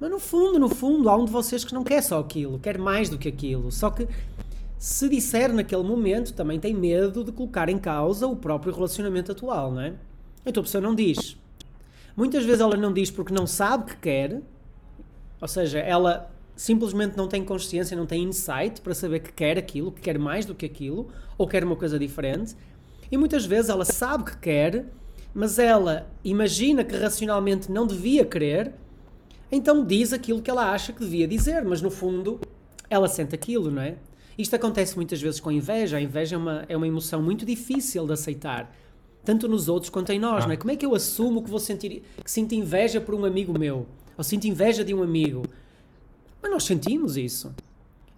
[0.00, 2.76] Mas no fundo, no fundo, há um de vocês que não quer só aquilo, quer
[2.76, 3.70] mais do que aquilo.
[3.70, 4.06] Só que
[4.78, 9.72] se disser naquele momento, também tem medo de colocar em causa o próprio relacionamento atual,
[9.72, 9.94] não é?
[10.44, 11.36] Então a pessoa não diz.
[12.16, 14.42] Muitas vezes ela não diz porque não sabe que quer,
[15.40, 19.92] ou seja, ela simplesmente não tem consciência, não tem insight para saber que quer aquilo,
[19.92, 22.56] que quer mais do que aquilo, ou quer uma coisa diferente.
[23.10, 24.86] E muitas vezes ela sabe que quer,
[25.34, 28.72] mas ela imagina que racionalmente não devia querer,
[29.52, 32.40] então diz aquilo que ela acha que devia dizer, mas no fundo
[32.88, 33.96] ela sente aquilo, não é?
[34.38, 35.96] Isto acontece muitas vezes com a inveja.
[35.96, 38.74] A inveja é uma, é uma emoção muito difícil de aceitar,
[39.24, 40.46] tanto nos outros quanto em nós, ah.
[40.46, 40.56] não é?
[40.56, 43.86] Como é que eu assumo que vou sentir que sinto inveja por um amigo meu?
[44.16, 45.42] Ou sinto inveja de um amigo?
[46.42, 47.54] Mas nós sentimos isso.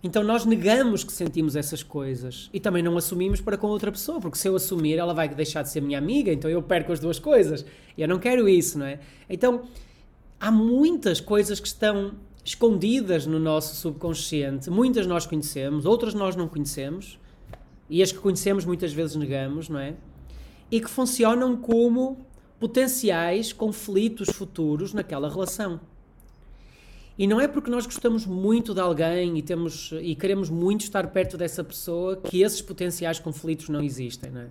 [0.02, 4.20] Então nós negamos que sentimos essas coisas e também não assumimos para com outra pessoa,
[4.20, 7.00] porque se eu assumir, ela vai deixar de ser minha amiga, então eu perco as
[7.00, 7.64] duas coisas.
[7.96, 9.00] E eu não quero isso, não é?
[9.28, 9.62] Então
[10.38, 12.12] há muitas coisas que estão
[12.44, 14.70] escondidas no nosso subconsciente.
[14.70, 17.18] Muitas nós conhecemos, outras nós não conhecemos,
[17.90, 19.94] e as que conhecemos muitas vezes negamos, não é?
[20.70, 22.24] E que funcionam como
[22.58, 25.80] potenciais conflitos futuros naquela relação.
[27.18, 31.08] E não é porque nós gostamos muito de alguém e, temos, e queremos muito estar
[31.08, 34.48] perto dessa pessoa que esses potenciais conflitos não existem, não é?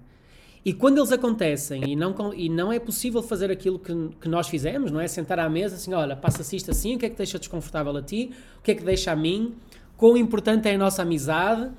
[0.66, 4.50] E quando eles acontecem e não, e não é possível fazer aquilo que, que nós
[4.50, 5.08] fizemos, não é?
[5.08, 8.02] Sentar à mesa assim, olha, passa-se isto assim, o que é que deixa desconfortável a
[8.02, 9.56] ti, o que é que deixa a mim,
[9.96, 11.72] quão importante é a nossa amizade,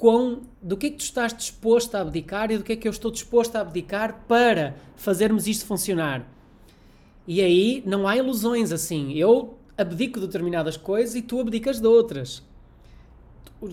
[0.00, 2.88] quão, do que é que tu estás disposto a abdicar e do que é que
[2.88, 6.26] eu estou disposto a abdicar para fazermos isto funcionar.
[7.28, 9.12] E aí não há ilusões assim.
[9.12, 12.42] Eu abdico de determinadas coisas e tu abdicas de outras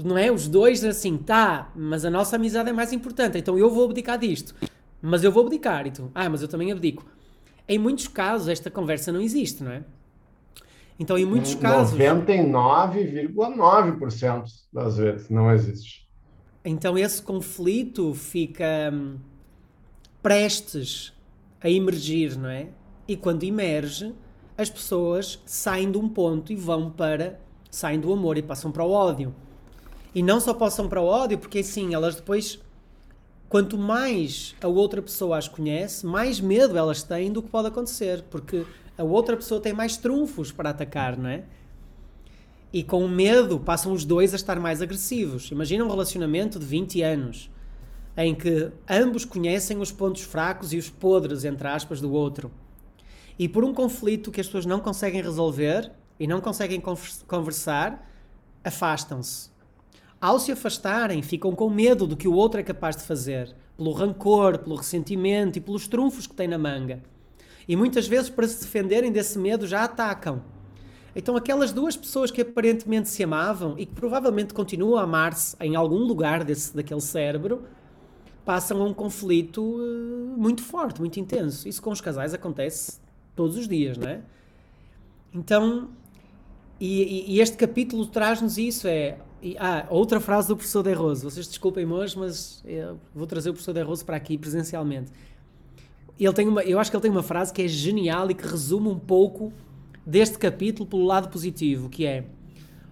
[0.04, 0.30] não é?
[0.30, 4.18] Os dois assim, tá, mas a nossa amizade é mais importante, então eu vou abdicar
[4.18, 4.54] disto.
[5.02, 7.06] Mas eu vou abdicar e tu, ah, mas eu também abdico.
[7.68, 9.86] Em muitos casos esta conversa não existe, não é?
[11.00, 11.98] Então, em muitos casos.
[11.98, 16.07] 99,9% das vezes não existe.
[16.70, 19.16] Então, esse conflito fica hum,
[20.22, 21.14] prestes
[21.62, 22.68] a emergir, não é?
[23.08, 24.14] E quando emerge,
[24.58, 27.40] as pessoas saem de um ponto e vão para.
[27.72, 29.34] saem do amor e passam para o ódio.
[30.14, 32.60] E não só possam para o ódio, porque assim, elas depois,
[33.48, 38.26] quanto mais a outra pessoa as conhece, mais medo elas têm do que pode acontecer,
[38.30, 38.66] porque
[38.98, 41.46] a outra pessoa tem mais trunfos para atacar, não é?
[42.72, 45.52] E com o medo passam os dois a estar mais agressivos.
[45.52, 47.50] Imagina um relacionamento de 20 anos
[48.18, 52.52] em que ambos conhecem os pontos fracos e os podres, entre aspas, do outro.
[53.38, 56.82] E por um conflito que as pessoas não conseguem resolver e não conseguem
[57.28, 58.10] conversar,
[58.64, 59.52] afastam-se.
[60.20, 63.92] Ao se afastarem, ficam com medo do que o outro é capaz de fazer, pelo
[63.92, 67.04] rancor, pelo ressentimento e pelos trunfos que têm na manga.
[67.68, 70.42] E muitas vezes, para se defenderem desse medo, já atacam.
[71.18, 75.76] Então, aquelas duas pessoas que aparentemente se amavam e que provavelmente continuam a amar-se em
[75.76, 77.64] algum lugar desse, daquele cérebro,
[78.46, 81.68] passam a um conflito uh, muito forte, muito intenso.
[81.68, 83.00] Isso com os casais acontece
[83.36, 84.22] todos os dias, não é?
[85.34, 85.90] Então,
[86.80, 91.24] e, e este capítulo traz-nos isso: é e, ah, outra frase do professor De Rose.
[91.24, 92.64] Vocês desculpem-me hoje, mas
[93.16, 95.12] vou trazer o professor De Rose para aqui presencialmente.
[96.20, 98.48] Ele tem uma, eu acho que ele tem uma frase que é genial e que
[98.48, 99.52] resume um pouco
[100.08, 102.26] deste capítulo pelo lado positivo, que é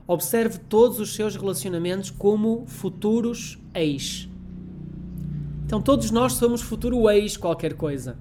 [0.07, 4.29] observe todos os seus relacionamentos como futuros ex.
[5.65, 8.17] Então todos nós somos futuro ex qualquer coisa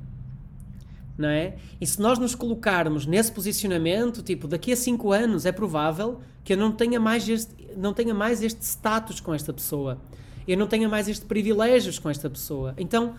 [1.16, 1.54] não é?
[1.80, 6.52] E se nós nos colocarmos nesse posicionamento, tipo, daqui a 5 anos é provável que
[6.52, 9.98] eu não tenha mais este, não tenha mais este status com esta pessoa.
[10.46, 12.74] Eu não tenha mais este privilégios com esta pessoa.
[12.76, 13.14] Então,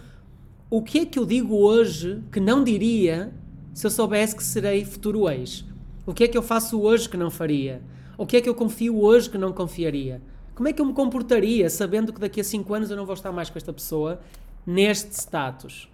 [0.70, 3.34] o que é que eu digo hoje que não diria
[3.76, 5.66] se eu soubesse que serei futuro ex?
[6.06, 7.82] O que é que eu faço hoje que não faria?
[8.18, 10.22] O que é que eu confio hoje que não confiaria?
[10.56, 13.14] Como é que eu me comportaria sabendo que daqui a 5 anos eu não vou
[13.14, 14.22] estar mais com esta pessoa
[14.66, 15.90] neste status?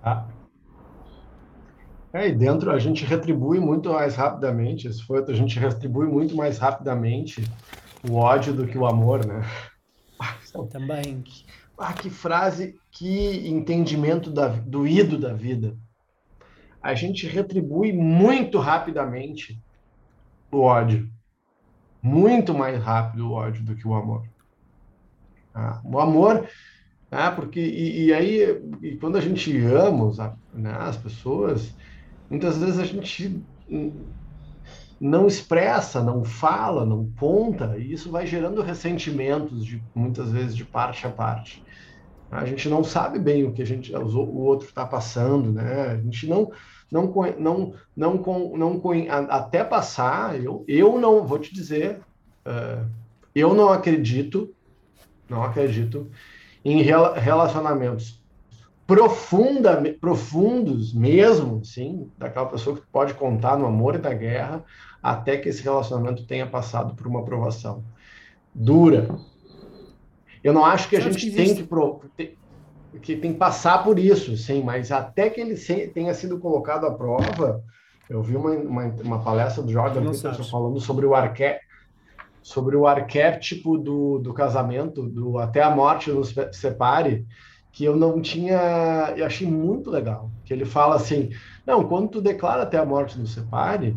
[0.00, 0.28] Ah.
[2.12, 6.58] É, e dentro a gente retribui muito mais rapidamente, foi, a gente retribui muito mais
[6.58, 7.42] rapidamente
[8.08, 9.44] o ódio do que o amor, né?
[10.70, 11.24] Também.
[11.84, 15.76] Ah, que frase, que entendimento da, do ido da vida.
[16.80, 19.60] A gente retribui muito rapidamente
[20.52, 21.10] o ódio.
[22.00, 24.24] Muito mais rápido o ódio do que o amor.
[25.52, 26.48] Ah, o amor
[27.10, 31.74] Ah, porque, e, e aí, e quando a gente ama né, as pessoas,
[32.30, 33.44] muitas vezes a gente
[35.02, 40.64] não expressa, não fala, não conta, e isso vai gerando ressentimentos, de, muitas vezes de
[40.64, 41.60] parte a parte.
[42.30, 45.88] A gente não sabe bem o que a gente, o outro está passando, né?
[45.88, 46.52] A gente não,
[46.90, 48.22] não, não, não,
[48.56, 48.82] não,
[49.28, 51.98] até passar, eu, eu não vou te dizer,
[52.46, 52.88] uh,
[53.34, 54.54] eu não acredito,
[55.28, 56.08] não acredito
[56.64, 58.21] em relacionamentos
[58.92, 64.62] profunda, profundos mesmo, sim, daquela pessoa que pode contar no amor e da guerra,
[65.02, 67.82] até que esse relacionamento tenha passado por uma aprovação
[68.54, 69.08] dura.
[70.44, 72.02] Eu não acho que a Você gente que tem que, pro,
[73.00, 75.56] que tem que passar por isso, sim, mas até que ele
[75.88, 77.62] tenha sido colocado à prova,
[78.10, 81.72] eu vi uma, uma, uma palestra do Jordan Peterson falando sobre o arquétipo
[82.42, 87.24] sobre o arquétipo do, do casamento, do até a morte nos separe,
[87.72, 91.30] que eu não tinha, eu achei muito legal, que ele fala assim,
[91.66, 93.96] não, quando tu declara até a morte nos separe,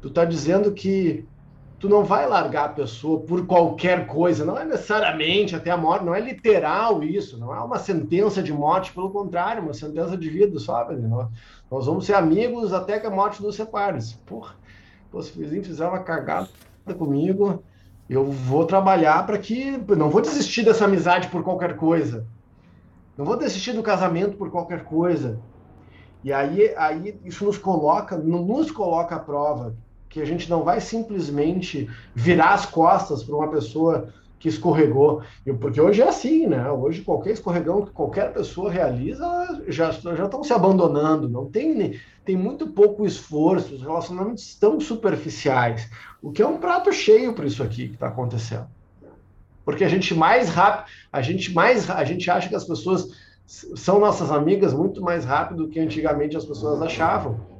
[0.00, 1.24] tu tá dizendo que
[1.78, 6.06] tu não vai largar a pessoa por qualquer coisa, não é necessariamente até a morte,
[6.06, 10.30] não é literal isso, não é uma sentença de morte, pelo contrário, uma sentença de
[10.30, 10.94] vida, sabe?
[10.96, 11.28] Nós,
[11.70, 13.98] nós vamos ser amigos até que a morte nos separe.
[14.24, 14.54] Porra,
[15.20, 16.48] se o fizer uma cagada
[16.96, 17.62] comigo,
[18.08, 19.76] eu vou trabalhar para que.
[19.96, 22.26] Não vou desistir dessa amizade por qualquer coisa.
[23.16, 25.38] Não vou desistir do casamento por qualquer coisa.
[26.24, 29.74] E aí, aí isso nos coloca, nos coloca à prova
[30.08, 35.22] que a gente não vai simplesmente virar as costas para uma pessoa que escorregou.
[35.60, 36.70] Porque hoje é assim, né?
[36.70, 41.28] Hoje qualquer escorregão que qualquer pessoa realiza, já, já estão se abandonando.
[41.28, 45.88] Não tem, tem muito pouco esforço, os relacionamentos estão superficiais.
[46.20, 48.66] O que é um prato cheio para isso aqui que está acontecendo.
[49.64, 53.10] Porque a gente mais rápido, a gente mais, a gente acha que as pessoas
[53.46, 57.52] são nossas amigas muito mais rápido do que antigamente as pessoas achavam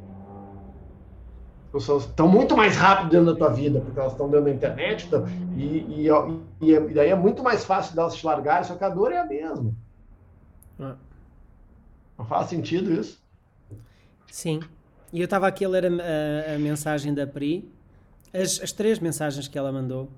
[1.72, 5.06] pessoas estão muito mais rápido dentro da tua vida, porque elas estão dentro da internet,
[5.06, 5.26] então,
[5.56, 6.08] e, e,
[6.60, 9.18] e, e, daí é muito mais fácil delas te largarem, só que a dor é
[9.18, 9.74] a mesma.
[10.78, 10.92] É.
[12.18, 13.18] Não faz sentido isso?
[14.30, 14.60] Sim.
[15.12, 17.68] E eu estava aqui a ler a, a, a mensagem da Pri,
[18.34, 20.10] as, as, três mensagens que ela mandou,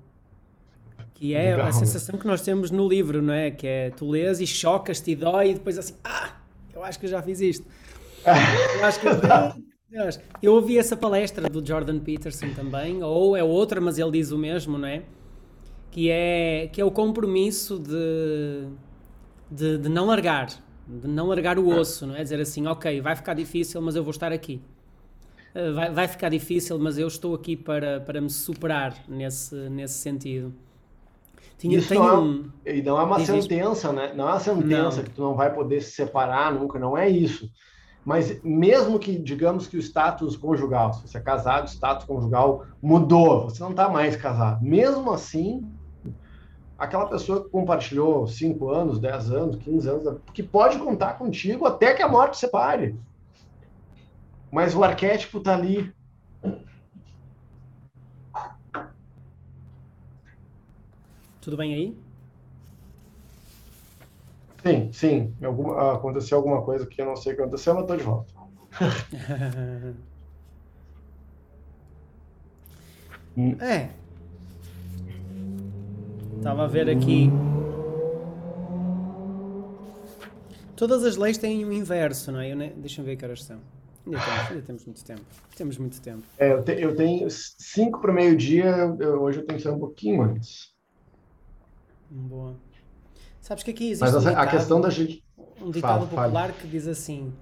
[1.15, 1.67] que é Legal.
[1.67, 3.49] a sensação que nós temos no livro, não é?
[3.49, 6.33] Que é tu lês e chocas-te e dói, e depois assim, ah,
[6.73, 7.65] eu acho que eu já fiz isto.
[8.77, 9.13] eu acho que eu
[10.43, 14.37] eu ouvi essa palestra do Jordan Peterson também, ou é outra, mas ele diz o
[14.37, 15.03] mesmo, não é?
[15.89, 18.67] Que é, que é o compromisso de,
[19.49, 20.47] de, de não largar,
[20.85, 22.23] de não largar o osso, não é?
[22.23, 24.61] Dizer assim, ok, vai ficar difícil, mas eu vou estar aqui.
[25.53, 29.93] Eh, vai, vai ficar difícil, mas eu estou aqui para, para me superar nesse, nesse
[29.93, 30.53] sentido.
[31.57, 32.51] Tinha, Isso não é, um...
[32.65, 34.13] E não é uma sentença, né?
[34.13, 35.03] Não é uma sentença não.
[35.03, 37.49] que tu não vai poder se separar nunca, não é isso.
[38.05, 42.65] Mas mesmo que, digamos que o status conjugal, se você é casado, o status conjugal
[42.81, 44.63] mudou, você não está mais casado.
[44.63, 45.67] Mesmo assim,
[46.77, 51.95] aquela pessoa que compartilhou 5 anos, 10 anos, 15 anos, que pode contar contigo até
[51.95, 52.95] que a morte separe.
[54.51, 55.91] Mas o arquétipo está ali.
[61.45, 61.95] Tudo bem aí?
[64.65, 65.31] Sim, sim.
[65.43, 68.33] Alguma, aconteceu alguma coisa que eu não sei o que aconteceu, mas estou de volta.
[73.63, 73.91] é.
[76.35, 77.29] Estava a ver aqui.
[80.75, 82.55] Todas as leis têm o um inverso, não é?
[82.55, 82.71] Ne...
[82.71, 83.59] Deixa-me ver que horas são.
[84.03, 85.21] Ainda temos, ainda temos muito tempo.
[85.55, 86.23] Temos muito tempo.
[86.39, 88.87] É, eu, te, eu tenho cinco para meio-dia,
[89.19, 90.73] hoje eu tenho que ser um pouquinho antes.
[92.15, 92.55] Boa.
[93.41, 95.23] Sabes que aqui existe Mas um ditado, a questão da gente...
[95.61, 96.53] um ditado fala, popular fala.
[96.53, 97.33] que diz assim: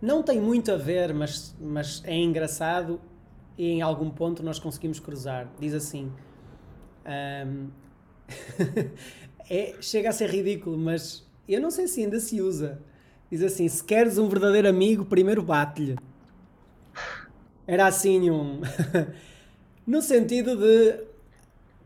[0.00, 3.00] não tem muito a ver, mas, mas é engraçado
[3.56, 5.48] e em algum ponto nós conseguimos cruzar.
[5.58, 6.12] Diz assim:
[7.46, 7.68] um,
[9.50, 12.80] é, chega a ser ridículo, mas eu não sei se ainda se usa.
[13.30, 15.96] Diz assim: se queres um verdadeiro amigo, primeiro bate-lhe.
[17.66, 18.60] Era assim um.
[19.84, 21.07] no sentido de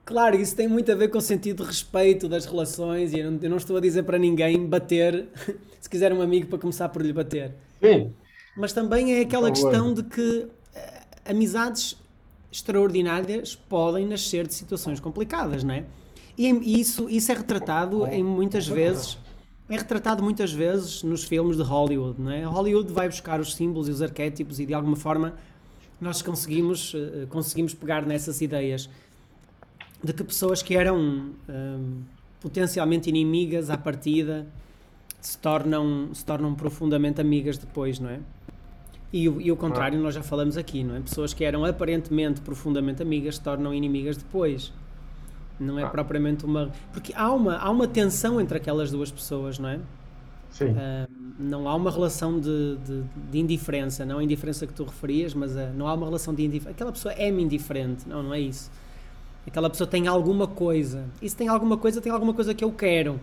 [0.04, 3.30] Claro, isso tem muito a ver com o sentido de respeito das relações e eu
[3.30, 5.28] não, eu não estou a dizer para ninguém bater,
[5.80, 7.54] se quiser um amigo para começar por lhe bater.
[7.80, 8.12] Sim.
[8.56, 10.50] Mas também é aquela questão de que uh,
[11.24, 11.96] amizades
[12.50, 15.84] extraordinárias podem nascer de situações complicadas, não é?
[16.36, 19.18] E, e isso, isso é retratado em muitas vezes
[19.68, 22.44] é retratado muitas vezes nos filmes de Hollywood, não é?
[22.44, 25.34] Hollywood vai buscar os símbolos e os arquétipos e de alguma forma
[25.98, 28.90] nós conseguimos, uh, conseguimos pegar nessas ideias
[30.02, 32.02] de que pessoas que eram um,
[32.40, 34.46] potencialmente inimigas à partida
[35.20, 38.18] se tornam, se tornam profundamente amigas depois, não é?
[39.12, 40.02] E o, e o contrário, ah.
[40.02, 41.00] nós já falamos aqui, não é?
[41.00, 44.72] Pessoas que eram aparentemente profundamente amigas se tornam inimigas depois.
[45.60, 45.88] Não é ah.
[45.88, 46.72] propriamente uma.
[46.92, 49.78] Porque há uma, há uma tensão entre aquelas duas pessoas, não é?
[50.50, 50.70] Sim.
[50.70, 55.32] Uh, não há uma relação de, de, de, indiferença, não a indiferença que tu referias,
[55.34, 56.74] mas uh, não há uma relação de indiferença.
[56.74, 58.70] Aquela pessoa é-me indiferente, não, não é isso.
[59.46, 61.04] Aquela pessoa tem alguma coisa.
[61.20, 63.20] E se tem alguma coisa, tem alguma coisa que eu quero.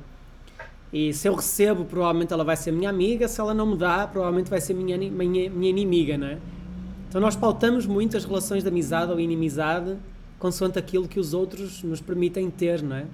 [0.91, 4.07] E se eu recebo, provavelmente ela vai ser minha amiga, se ela não me dá,
[4.07, 6.37] provavelmente vai ser minha, minha, minha inimiga, não é?
[7.07, 9.97] Então nós pautamos muito as relações de amizade ou inimizade
[10.39, 13.05] consoante aquilo que os outros nos permitem ter, não é?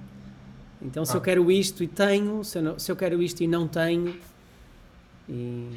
[0.82, 1.18] Então se ah.
[1.18, 4.16] eu quero isto e tenho, se eu, não, se eu quero isto e não tenho.
[5.28, 5.72] E...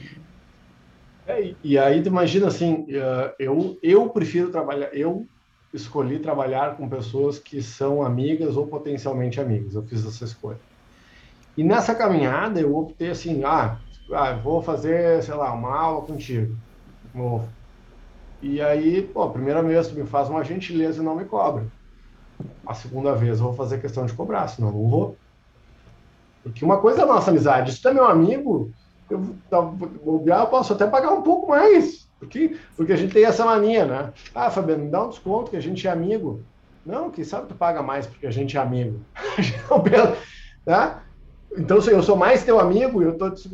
[1.26, 5.26] É, e aí tu imagina assim, eh, eu, eu prefiro trabalhar, eu
[5.72, 9.74] escolhi trabalhar com pessoas que são amigas ou potencialmente amigas.
[9.74, 10.58] Eu fiz essa escolha.
[11.56, 13.78] E nessa caminhada eu optei assim, ah,
[14.12, 16.56] ah vou fazer, sei lá, uma aula contigo.
[17.12, 17.44] Vou.
[18.40, 21.66] E aí, pô, primeira vez tu me faz uma gentileza e não me cobra.
[22.64, 25.16] A segunda vez eu vou fazer questão de cobrar, senão não vou.
[26.42, 27.72] Porque uma coisa é a nossa amizade.
[27.72, 28.70] Se tu é meu amigo,
[29.10, 32.07] eu, eu posso até pagar um pouco mais.
[32.18, 34.12] Porque, porque a gente tem essa mania, né?
[34.34, 36.42] Ah, Fabiano, me dá um desconto que a gente é amigo.
[36.84, 39.00] Não, quem sabe tu paga mais porque a gente é amigo.
[40.64, 41.04] tá?
[41.56, 43.48] Então, se eu sou mais teu amigo, eu estou te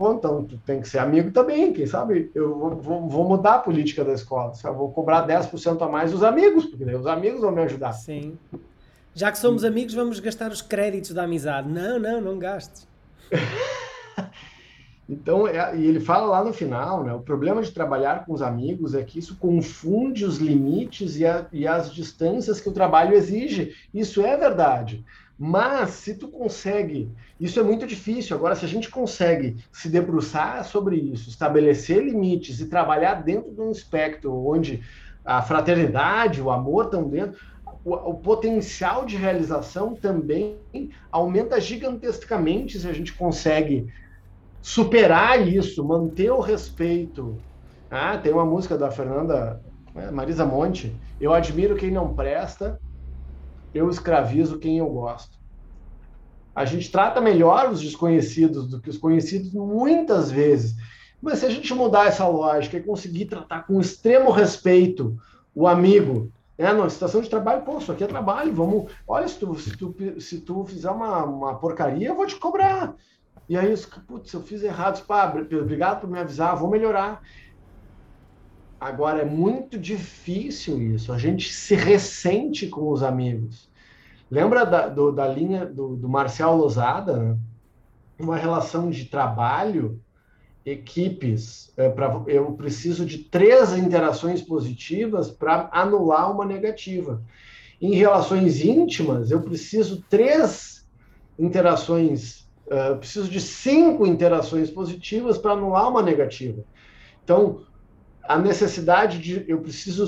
[0.00, 4.04] então tu tem que ser amigo também, quem sabe eu vou, vou mudar a política
[4.04, 7.62] da escola, eu vou cobrar 10% a mais dos amigos, porque os amigos vão me
[7.62, 7.92] ajudar.
[7.92, 8.38] Sim.
[9.12, 11.68] Já que somos amigos, vamos gastar os créditos da amizade.
[11.68, 12.86] Não, não, não gastes.
[15.08, 18.42] então, é, e ele fala lá no final, né, o problema de trabalhar com os
[18.42, 23.14] amigos é que isso confunde os limites e, a, e as distâncias que o trabalho
[23.14, 23.74] exige.
[23.92, 25.02] Isso é verdade.
[25.38, 28.36] Mas se tu consegue, isso é muito difícil.
[28.36, 33.60] Agora, se a gente consegue se debruçar sobre isso, estabelecer limites e trabalhar dentro de
[33.60, 34.82] um espectro onde
[35.24, 37.40] a fraternidade, o amor estão dentro,
[37.84, 40.58] o, o potencial de realização também
[41.10, 43.90] aumenta gigantescamente se a gente consegue
[44.60, 47.42] superar isso, manter o respeito.
[47.90, 49.60] Ah, tem uma música da Fernanda
[49.94, 50.98] né, Marisa Monte.
[51.20, 52.80] Eu admiro quem não presta,
[53.72, 55.38] eu escravizo quem eu gosto.
[56.54, 60.74] A gente trata melhor os desconhecidos do que os conhecidos muitas vezes.
[61.20, 65.16] Mas se a gente mudar essa lógica e conseguir tratar com extremo respeito
[65.54, 68.92] o amigo, né, numa situação de trabalho, pô, isso aqui é trabalho, vamos.
[69.06, 72.94] Olha, se tu, se tu, se tu fizer uma, uma porcaria, eu vou te cobrar.
[73.48, 73.74] E aí,
[74.06, 77.22] putz, eu fiz errado, pá, obrigado por me avisar, vou melhorar.
[78.78, 81.12] Agora, é muito difícil isso.
[81.12, 83.68] A gente se ressente com os amigos.
[84.30, 87.16] Lembra da, do, da linha do, do Marcel Lozada?
[87.16, 87.38] Né?
[88.18, 90.00] Uma relação de trabalho,
[90.64, 91.72] equipes.
[91.76, 97.22] É, pra, eu preciso de três interações positivas para anular uma negativa.
[97.80, 100.86] Em relações íntimas, eu preciso três
[101.38, 106.64] interações, uh, preciso de cinco interações positivas para anular uma negativa.
[107.24, 107.60] Então,
[108.28, 110.06] a necessidade de eu preciso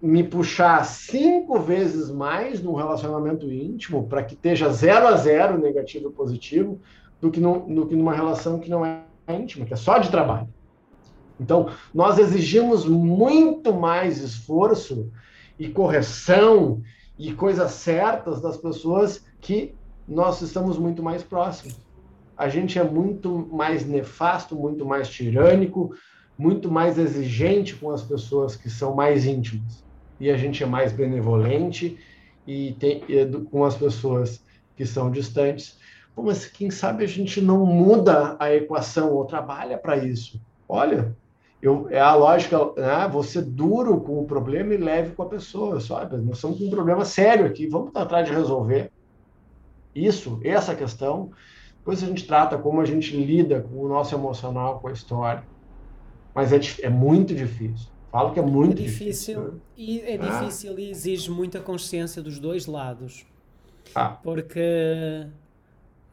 [0.00, 6.08] me puxar cinco vezes mais num relacionamento íntimo para que esteja zero a zero negativo
[6.08, 6.80] e positivo
[7.20, 10.08] do que, no, do que numa relação que não é íntima, que é só de
[10.08, 10.48] trabalho.
[11.40, 15.10] Então, nós exigimos muito mais esforço
[15.58, 16.80] e correção
[17.18, 19.74] e coisas certas das pessoas que
[20.06, 21.87] nós estamos muito mais próximos.
[22.38, 25.92] A gente é muito mais nefasto, muito mais tirânico,
[26.38, 29.84] muito mais exigente com as pessoas que são mais íntimas.
[30.20, 31.98] E a gente é mais benevolente
[32.46, 34.40] e, tem, e com as pessoas
[34.76, 35.76] que são distantes.
[36.14, 40.40] Pô, mas quem sabe a gente não muda a equação ou trabalha para isso?
[40.68, 41.16] Olha,
[41.60, 43.08] eu, é a lógica, né?
[43.10, 46.16] você duro com o problema e leve com a pessoa, sabe?
[46.18, 48.92] Nós estamos com um problema sério aqui, vamos tratar de resolver
[49.94, 51.30] isso, essa questão.
[51.88, 55.42] Depois a gente trata como a gente lida com o nosso emocional, com a história
[56.34, 57.88] mas é, é muito difícil.
[58.12, 59.40] Falo que é muito é difícil.
[59.40, 60.18] difícil E é ah.
[60.18, 63.26] difícil e exige muita consciência dos dois lados.
[63.94, 64.10] Ah.
[64.22, 65.26] Porque,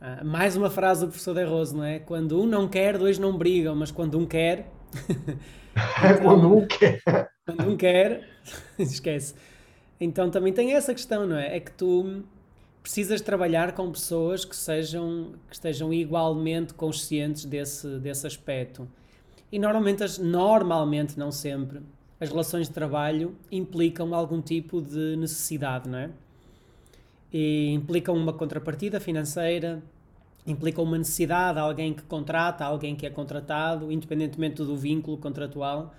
[0.01, 1.99] ah, mais uma frase do professor De Rose, não é?
[1.99, 4.71] Quando um não quer, dois não brigam, mas quando um quer.
[5.05, 7.01] então, quando um quer.
[7.45, 8.27] Quando um quer,
[8.79, 9.35] esquece.
[9.99, 11.57] Então também tem essa questão, não é?
[11.57, 12.23] É que tu
[12.85, 18.87] precisas trabalhar com pessoas que sejam que estejam igualmente conscientes desse, desse aspecto.
[19.51, 21.81] E normalmente, as, normalmente, não sempre,
[22.19, 26.11] as relações de trabalho implicam algum tipo de necessidade, não é?
[27.33, 29.81] e implicam uma contrapartida financeira,
[30.45, 35.91] implicam uma necessidade, alguém que contrata, alguém que é contratado, independentemente do vínculo contratual,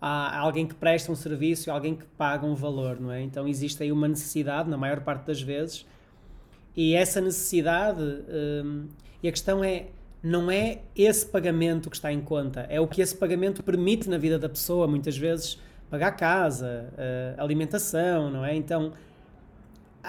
[0.00, 3.20] há alguém que presta um serviço alguém que paga um valor, não é?
[3.22, 5.84] Então existe aí uma necessidade, na maior parte das vezes,
[6.76, 8.88] e essa necessidade, hum,
[9.22, 9.86] e a questão é,
[10.22, 14.18] não é esse pagamento que está em conta, é o que esse pagamento permite na
[14.18, 15.58] vida da pessoa, muitas vezes
[15.90, 18.56] pagar casa, uh, alimentação, não é?
[18.56, 18.92] Então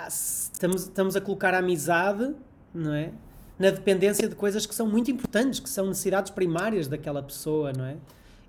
[0.07, 2.34] estamos, estamos a colocar a amizade,
[2.74, 3.11] não é?
[3.59, 7.86] Na dependência de coisas que são muito importantes, que são necessidades primárias daquela pessoa, não
[7.86, 7.97] é?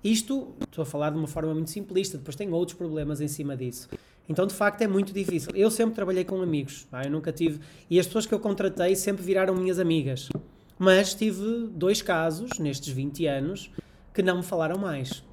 [0.03, 3.57] Isto, estou a falar de uma forma muito simplista, depois tem outros problemas em cima
[3.57, 3.89] disso.
[4.27, 5.51] Então, de facto, é muito difícil.
[5.55, 7.59] Eu sempre trabalhei com amigos, eu nunca tive.
[7.89, 10.29] E as pessoas que eu contratei sempre viraram minhas amigas.
[10.77, 13.71] Mas tive dois casos nestes 20 anos
[14.13, 15.23] que não me falaram mais.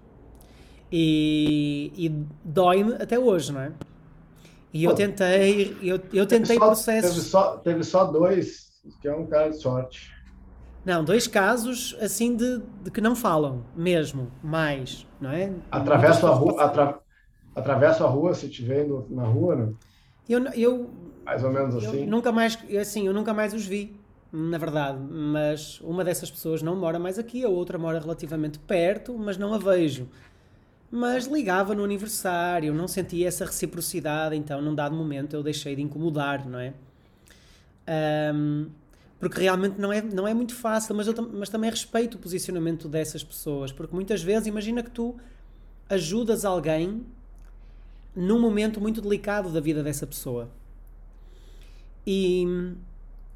[0.90, 2.09] E, e
[2.45, 3.72] dói-me até hoje, não é?
[4.72, 7.11] E eu tentei, eu, eu tentei só, processos.
[7.14, 8.70] Teve só, teve só dois,
[9.01, 10.12] que é um caso de sorte.
[10.84, 15.53] Não, dois casos assim de, de que não falam mesmo, mais, não é?
[15.70, 16.99] Atravessa a rua, atra,
[17.55, 19.77] atravessa a rua se estiver na rua, não?
[20.29, 20.91] Eu, eu
[21.25, 22.07] mais ou menos assim.
[22.07, 23.97] nunca mais, assim, eu nunca mais os vi,
[24.33, 24.99] na verdade.
[24.99, 29.53] Mas uma dessas pessoas não mora mais aqui, a outra mora relativamente perto, mas não
[29.53, 30.09] a vejo
[30.95, 35.81] mas ligava no aniversário, não sentia essa reciprocidade, então num dado momento eu deixei de
[35.81, 36.75] incomodar, não é?
[38.35, 38.67] Um,
[39.19, 42.89] porque realmente não é, não é muito fácil, mas, eu, mas também respeito o posicionamento
[42.89, 45.17] dessas pessoas, porque muitas vezes imagina que tu
[45.89, 47.07] ajudas alguém
[48.15, 50.51] num momento muito delicado da vida dessa pessoa
[52.07, 52.45] e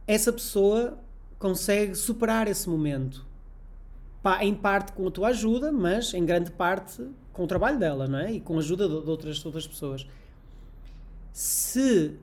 [0.06, 0.98] essa pessoa
[1.38, 3.24] consegue superar esse momento
[4.40, 8.18] em parte com a tua ajuda, mas em grande parte com o trabalho dela, não
[8.18, 8.32] é?
[8.32, 10.06] E com a ajuda de, outras, de outras pessoas.
[11.32, 12.16] Se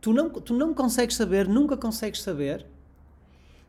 [0.00, 2.66] tu não, tu não consegues saber, nunca consegues saber,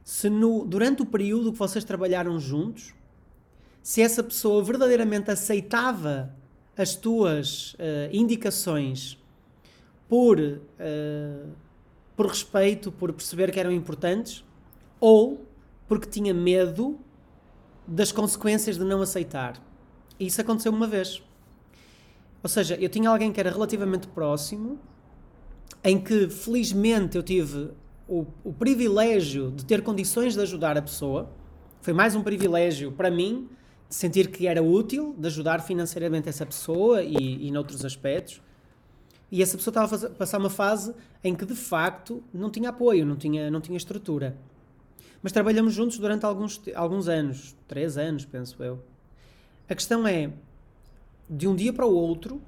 [0.03, 2.93] se no, durante o período que vocês trabalharam juntos,
[3.81, 6.35] se essa pessoa verdadeiramente aceitava
[6.77, 7.77] as tuas uh,
[8.11, 9.17] indicações
[10.07, 11.49] por, uh,
[12.15, 14.43] por respeito, por perceber que eram importantes,
[14.99, 15.45] ou
[15.87, 16.99] porque tinha medo
[17.87, 19.61] das consequências de não aceitar.
[20.19, 21.21] E isso aconteceu uma vez.
[22.43, 24.79] Ou seja, eu tinha alguém que era relativamente próximo,
[25.83, 27.71] em que felizmente eu tive
[28.07, 31.29] o, o privilégio de ter condições de ajudar a pessoa.
[31.81, 33.49] Foi mais um privilégio para mim
[33.91, 38.41] sentir que era útil, de ajudar financeiramente essa pessoa e, e noutros aspectos.
[39.29, 43.05] E essa pessoa estava a passar uma fase em que de facto não tinha apoio,
[43.05, 44.35] não tinha, não tinha estrutura.
[45.21, 48.81] Mas trabalhamos juntos durante alguns, alguns anos, três anos, penso eu.
[49.69, 50.31] A questão é,
[51.29, 52.41] de um dia para o outro,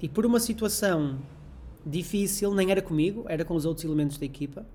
[0.00, 1.18] e por uma situação
[1.84, 4.66] difícil, nem era comigo, era com os outros elementos da equipa,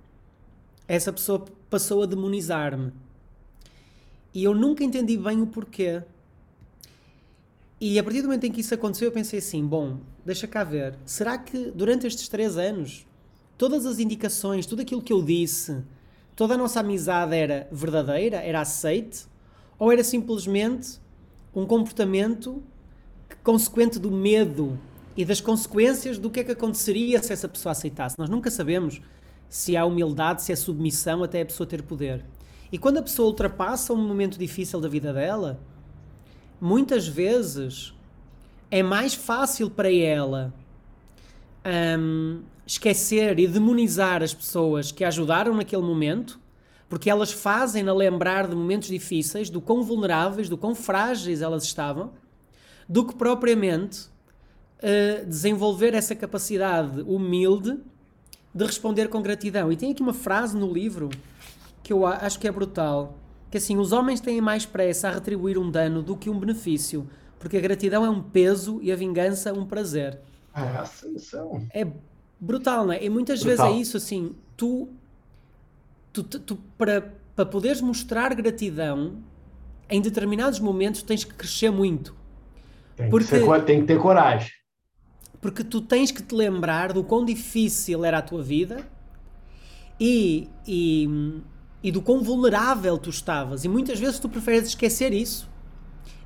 [0.88, 2.92] essa pessoa passou a demonizar-me.
[4.34, 6.02] E eu nunca entendi bem o porquê.
[7.84, 10.64] E a partir do momento em que isso aconteceu, eu pensei assim: bom, deixa cá
[10.64, 13.08] ver, será que durante estes três anos,
[13.58, 15.82] todas as indicações, tudo aquilo que eu disse,
[16.36, 19.26] toda a nossa amizade era verdadeira, era aceite,
[19.80, 21.00] ou era simplesmente
[21.56, 22.62] um comportamento
[23.44, 24.80] consequente do medo
[25.18, 28.16] e das consequências do que é que aconteceria se essa pessoa aceitasse.
[28.20, 29.02] Nós nunca sabemos
[29.50, 32.24] se há humildade, se é submissão até a pessoa ter poder.
[32.72, 35.60] E quando a pessoa ultrapassa um momento difícil da vida dela,
[36.62, 37.94] muitas vezes
[38.70, 40.54] é mais fácil para ela
[42.00, 46.40] um, esquecer e demonizar as pessoas que a ajudaram naquele momento
[46.92, 52.12] porque elas fazem-na lembrar de momentos difíceis, do quão vulneráveis, do quão frágeis elas estavam,
[52.86, 54.10] do que propriamente
[54.84, 57.80] uh, desenvolver essa capacidade humilde
[58.54, 59.72] de responder com gratidão.
[59.72, 61.10] E tem aqui uma frase no livro
[61.82, 63.18] que eu acho que é brutal,
[63.52, 67.08] que assim, os homens têm mais pressa a retribuir um dano do que um benefício,
[67.38, 70.20] porque a gratidão é um peso e a vingança um prazer.
[70.56, 71.68] É ascensão.
[71.74, 71.86] É
[72.40, 73.04] brutal, não é?
[73.04, 73.68] E muitas brutal.
[73.68, 74.90] vezes é isso, assim, tu
[76.14, 79.18] tu, tu, para, para poderes mostrar gratidão,
[79.90, 82.16] em determinados momentos tens que crescer muito.
[82.96, 84.52] Tem, porque, que, ser, tem que ter coragem.
[85.40, 88.86] Porque tu tens que te lembrar do quão difícil era a tua vida
[90.00, 91.42] e, e,
[91.84, 93.66] e do quão vulnerável tu estavas.
[93.66, 95.50] E muitas vezes tu preferes esquecer isso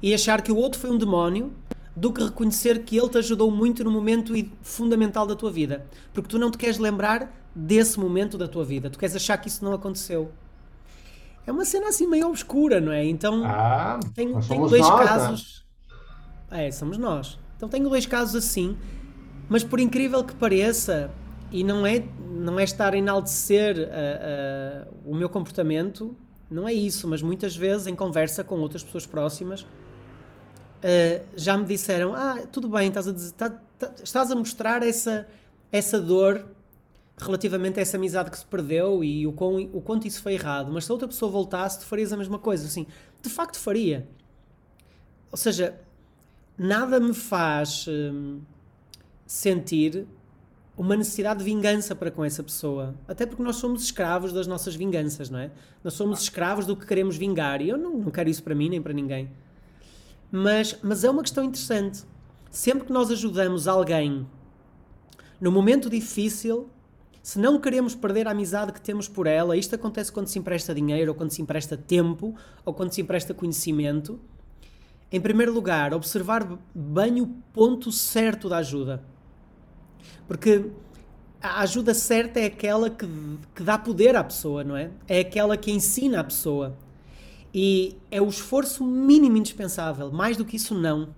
[0.01, 1.53] e achar que o outro foi um demónio
[1.95, 5.86] do que reconhecer que ele te ajudou muito no momento fundamental da tua vida.
[6.14, 8.89] Porque tu não te queres lembrar desse momento da tua vida.
[8.89, 10.32] Tu queres achar que isso não aconteceu.
[11.47, 13.06] É uma cena assim meio obscura, não é?
[13.06, 15.66] Então, ah, tenho, tenho dois nós, casos.
[16.49, 16.68] Né?
[16.68, 17.39] É, somos nós.
[17.56, 18.76] Então, tenho dois casos assim,
[19.47, 21.12] mas por incrível que pareça,
[21.52, 26.16] e não é, não é estar a enaltecer uh, uh, o meu comportamento,
[26.50, 31.66] não é isso, mas muitas vezes em conversa com outras pessoas próximas uh, já me
[31.66, 35.28] disseram: Ah, tudo bem, estás a, dizer, tá, tá, estás a mostrar essa,
[35.72, 36.46] essa dor
[37.18, 40.72] relativamente a essa amizade que se perdeu e o, quão, o quanto isso foi errado,
[40.72, 42.66] mas se a outra pessoa voltasse, tu farias a mesma coisa.
[42.68, 42.86] Assim,
[43.22, 44.08] de facto faria.
[45.32, 45.80] Ou seja,
[46.58, 48.41] nada me faz hum,
[49.26, 50.06] sentir
[50.78, 52.96] uma necessidade de vingança para com essa pessoa.
[53.08, 55.52] Até porque nós somos escravos das nossas vinganças, não é?
[55.84, 57.62] Nós somos escravos do que queremos vingar.
[57.62, 59.30] E eu não, não quero isso para mim nem para ninguém.
[60.32, 62.04] Mas, mas é uma questão interessante.
[62.52, 64.28] Sempre que nós ajudamos alguém
[65.40, 66.70] no momento difícil,
[67.22, 70.76] se não queremos perder a amizade que temos por ela, isto acontece quando se empresta
[70.76, 74.20] dinheiro, ou quando se empresta tempo, ou quando se empresta conhecimento.
[75.12, 79.04] Em primeiro lugar, observar bem o ponto certo da ajuda.
[80.28, 80.66] Porque
[81.41, 83.08] a ajuda certa é aquela que,
[83.53, 84.89] que dá poder à pessoa, não é?
[85.08, 86.76] É aquela que ensina a pessoa.
[87.53, 90.12] E é o esforço mínimo indispensável.
[90.12, 91.10] Mais do que isso, não.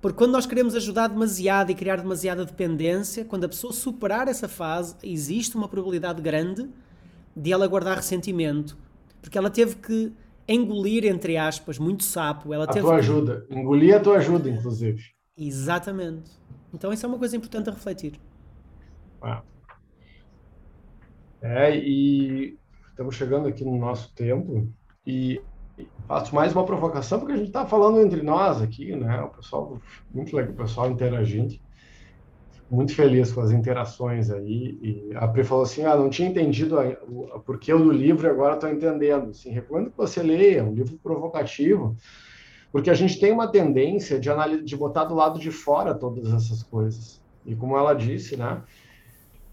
[0.00, 4.48] Porque quando nós queremos ajudar demasiado e criar demasiada dependência, quando a pessoa superar essa
[4.48, 6.68] fase, existe uma probabilidade grande
[7.34, 8.76] de ela guardar ressentimento.
[9.20, 10.12] Porque ela teve que
[10.48, 12.54] engolir, entre aspas, muito sapo.
[12.54, 13.00] Ela a teve tua que...
[13.00, 13.46] ajuda.
[13.50, 15.02] Engolir a tua ajuda, inclusive.
[15.36, 16.30] Exatamente.
[16.72, 18.20] Então isso é uma coisa importante a refletir.
[19.22, 19.42] Ah.
[21.40, 22.58] É, e
[22.88, 24.68] estamos chegando aqui no nosso tempo.
[25.06, 25.40] E
[26.06, 29.20] faço mais uma provocação, porque a gente está falando entre nós aqui, né?
[29.22, 29.80] O pessoal,
[30.12, 31.54] muito legal, o pessoal interagindo.
[32.70, 34.78] Muito feliz com as interações aí.
[34.82, 38.54] E a Pri falou assim: ah, não tinha entendido a, o porquê do livro agora
[38.54, 39.30] estou entendendo.
[39.30, 41.96] Assim, recomendo que você leia, é um livro provocativo,
[42.70, 44.30] porque a gente tem uma tendência de,
[44.62, 47.20] de botar do lado de fora todas essas coisas.
[47.46, 48.62] E como ela disse, né?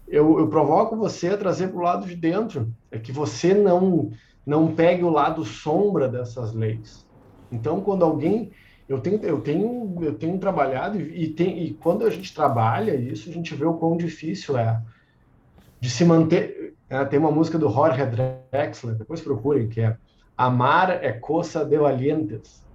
[0.06, 2.72] Eu, eu provoco você a trazer para o lado de dentro.
[2.90, 4.10] É que você não
[4.44, 7.04] não pegue o lado sombra dessas leis.
[7.50, 8.52] Então, quando alguém
[8.88, 12.94] eu tenho eu tenho eu tenho trabalhado e, e, tem, e quando a gente trabalha
[12.94, 14.80] isso, a gente vê o quão difícil é
[15.80, 16.74] de se manter.
[16.88, 19.96] É, tem uma música do Jorge Drexler, depois procurem, que é
[20.36, 22.65] Amar é coisa de valientes.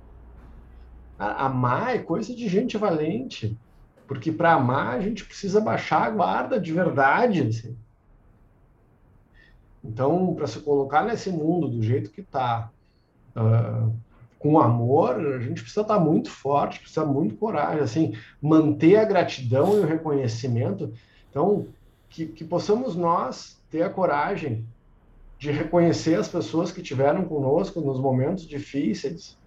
[1.21, 3.57] Amar é coisa de gente valente,
[4.07, 7.41] porque para amar a gente precisa baixar a guarda de verdade.
[7.41, 7.77] Assim.
[9.83, 12.71] Então, para se colocar nesse mundo do jeito que está,
[13.35, 13.89] uh, ah,
[14.39, 19.05] com amor, a gente precisa estar tá muito forte, precisa muito coragem, assim, manter a
[19.05, 20.91] gratidão e o reconhecimento.
[21.29, 21.67] Então,
[22.09, 24.65] que, que possamos nós ter a coragem
[25.39, 29.37] de reconhecer as pessoas que tiveram conosco nos momentos difíceis,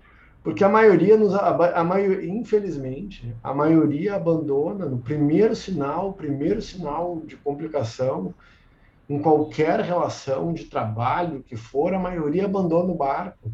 [0.45, 6.61] porque a maioria nos a, a maioria, infelizmente, a maioria abandona no primeiro sinal, primeiro
[6.61, 8.35] sinal de complicação,
[9.09, 13.51] em qualquer relação de trabalho que for, a maioria abandona o barco.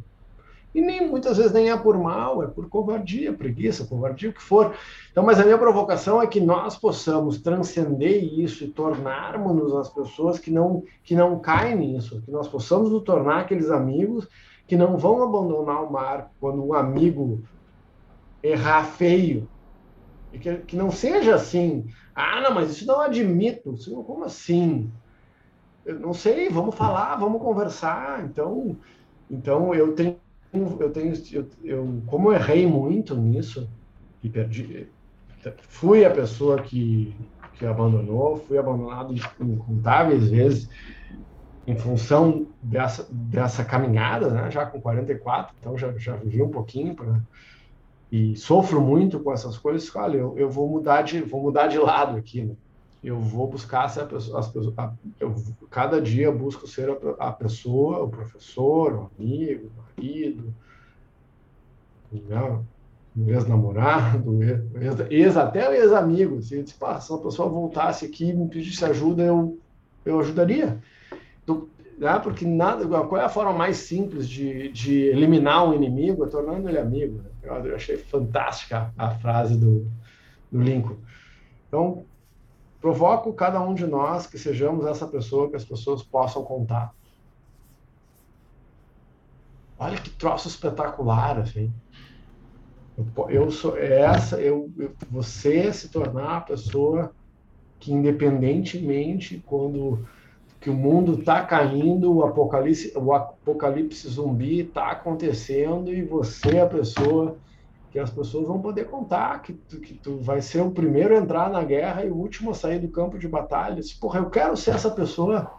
[0.74, 4.43] E nem muitas vezes nem é por mal, é por covardia, preguiça, covardia, o que
[4.43, 4.74] for.
[5.11, 10.38] Então, mas a minha provocação é que nós possamos transcender isso e tornarmos-nos as pessoas
[10.41, 14.28] que não que não caem nisso, que nós possamos nos tornar aqueles amigos
[14.70, 17.42] que não vão abandonar o mar quando um amigo
[18.40, 19.48] errar feio.
[20.32, 23.74] E que, que não seja assim, ah, não, mas isso não admito.
[24.06, 24.88] Como assim?
[25.84, 28.24] eu não sei, vamos falar, vamos conversar.
[28.24, 28.76] Então,
[29.28, 30.20] então eu tenho,
[30.52, 33.68] eu tenho, eu, eu como eu errei muito nisso
[34.22, 34.86] e perdi,
[35.62, 37.12] fui a pessoa que
[37.54, 40.68] que abandonou, fui abandonado incontáveis vezes
[41.66, 44.50] em função dessa, dessa caminhada, né?
[44.50, 47.20] já com 44, então já, já vivi um pouquinho pra,
[48.11, 49.94] e sofro muito com essas coisas.
[49.94, 52.54] Olha, eu, eu vou mudar de vou mudar de lado aqui, né?
[53.02, 55.34] eu vou buscar essa pessoa, as pessoas, a, eu,
[55.70, 60.54] cada dia busco ser a, a, pessoa, o professor, o amigo, o marido,
[63.16, 66.42] o ex-namorado, ex, ex, até o ex-amigo.
[66.42, 69.58] Se, se a pessoa voltasse aqui e me pedisse ajuda, eu,
[70.04, 70.78] eu ajudaria.
[71.98, 76.24] Né, porque nada, qual é a forma mais simples de, de eliminar um inimigo?
[76.24, 77.18] É tornando ele amigo.
[77.18, 77.30] Né?
[77.42, 79.86] Eu, achei fantástica a, frase do,
[80.51, 80.96] do Lincoln.
[81.68, 82.07] Então,
[82.80, 86.94] Provoco cada um de nós que sejamos essa pessoa que as pessoas possam contar.
[89.78, 91.70] Olha que troço espetacular, assim.
[92.96, 97.12] Eu, eu sou essa, eu, eu, você se tornar a pessoa
[97.78, 100.07] que independentemente quando
[100.61, 106.61] que o mundo está caindo, o apocalipse, o apocalipse zumbi está acontecendo e você é
[106.61, 107.38] a pessoa
[107.90, 111.18] que as pessoas vão poder contar que tu, que tu vai ser o primeiro a
[111.18, 113.80] entrar na guerra e o último a sair do campo de batalha.
[113.98, 115.50] Porra, eu quero ser essa pessoa.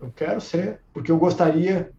[0.00, 1.92] Eu quero ser, porque eu gostaria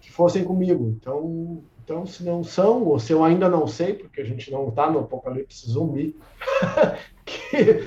[0.00, 0.88] que fossem comigo.
[0.88, 4.68] Então, então se não são, ou se eu ainda não sei, porque a gente não
[4.68, 6.16] está no apocalipse zumbi,
[7.24, 7.86] que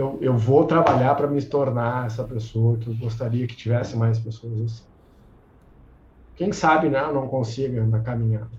[0.00, 4.18] eu, eu vou trabalhar para me tornar essa pessoa que eu gostaria que tivesse mais
[4.18, 4.84] pessoas assim.
[6.36, 7.00] Quem sabe, né?
[7.02, 8.50] Eu não consiga na caminhada.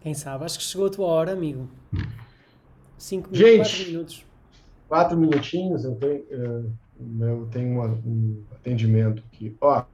[0.00, 0.46] Quem sabe?
[0.46, 1.68] Acho que chegou a tua hora, amigo.
[2.96, 4.26] Cinco minutos, Gente, quatro minutos.
[4.88, 6.62] Quatro minutinhos, eu tenho, eh,
[7.20, 9.54] eu tenho um atendimento aqui.
[9.60, 9.84] Ó,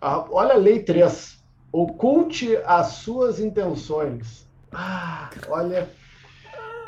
[0.00, 1.42] olha a lei 3.
[1.72, 4.48] Oculte as suas intenções.
[4.70, 5.90] Ah, olha.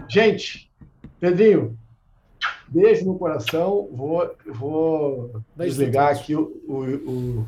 [0.08, 0.70] Gente,
[1.18, 1.76] Pedrinho,
[2.68, 3.88] beijo no coração.
[3.92, 7.46] Vou, vou desligar aqui o, o, o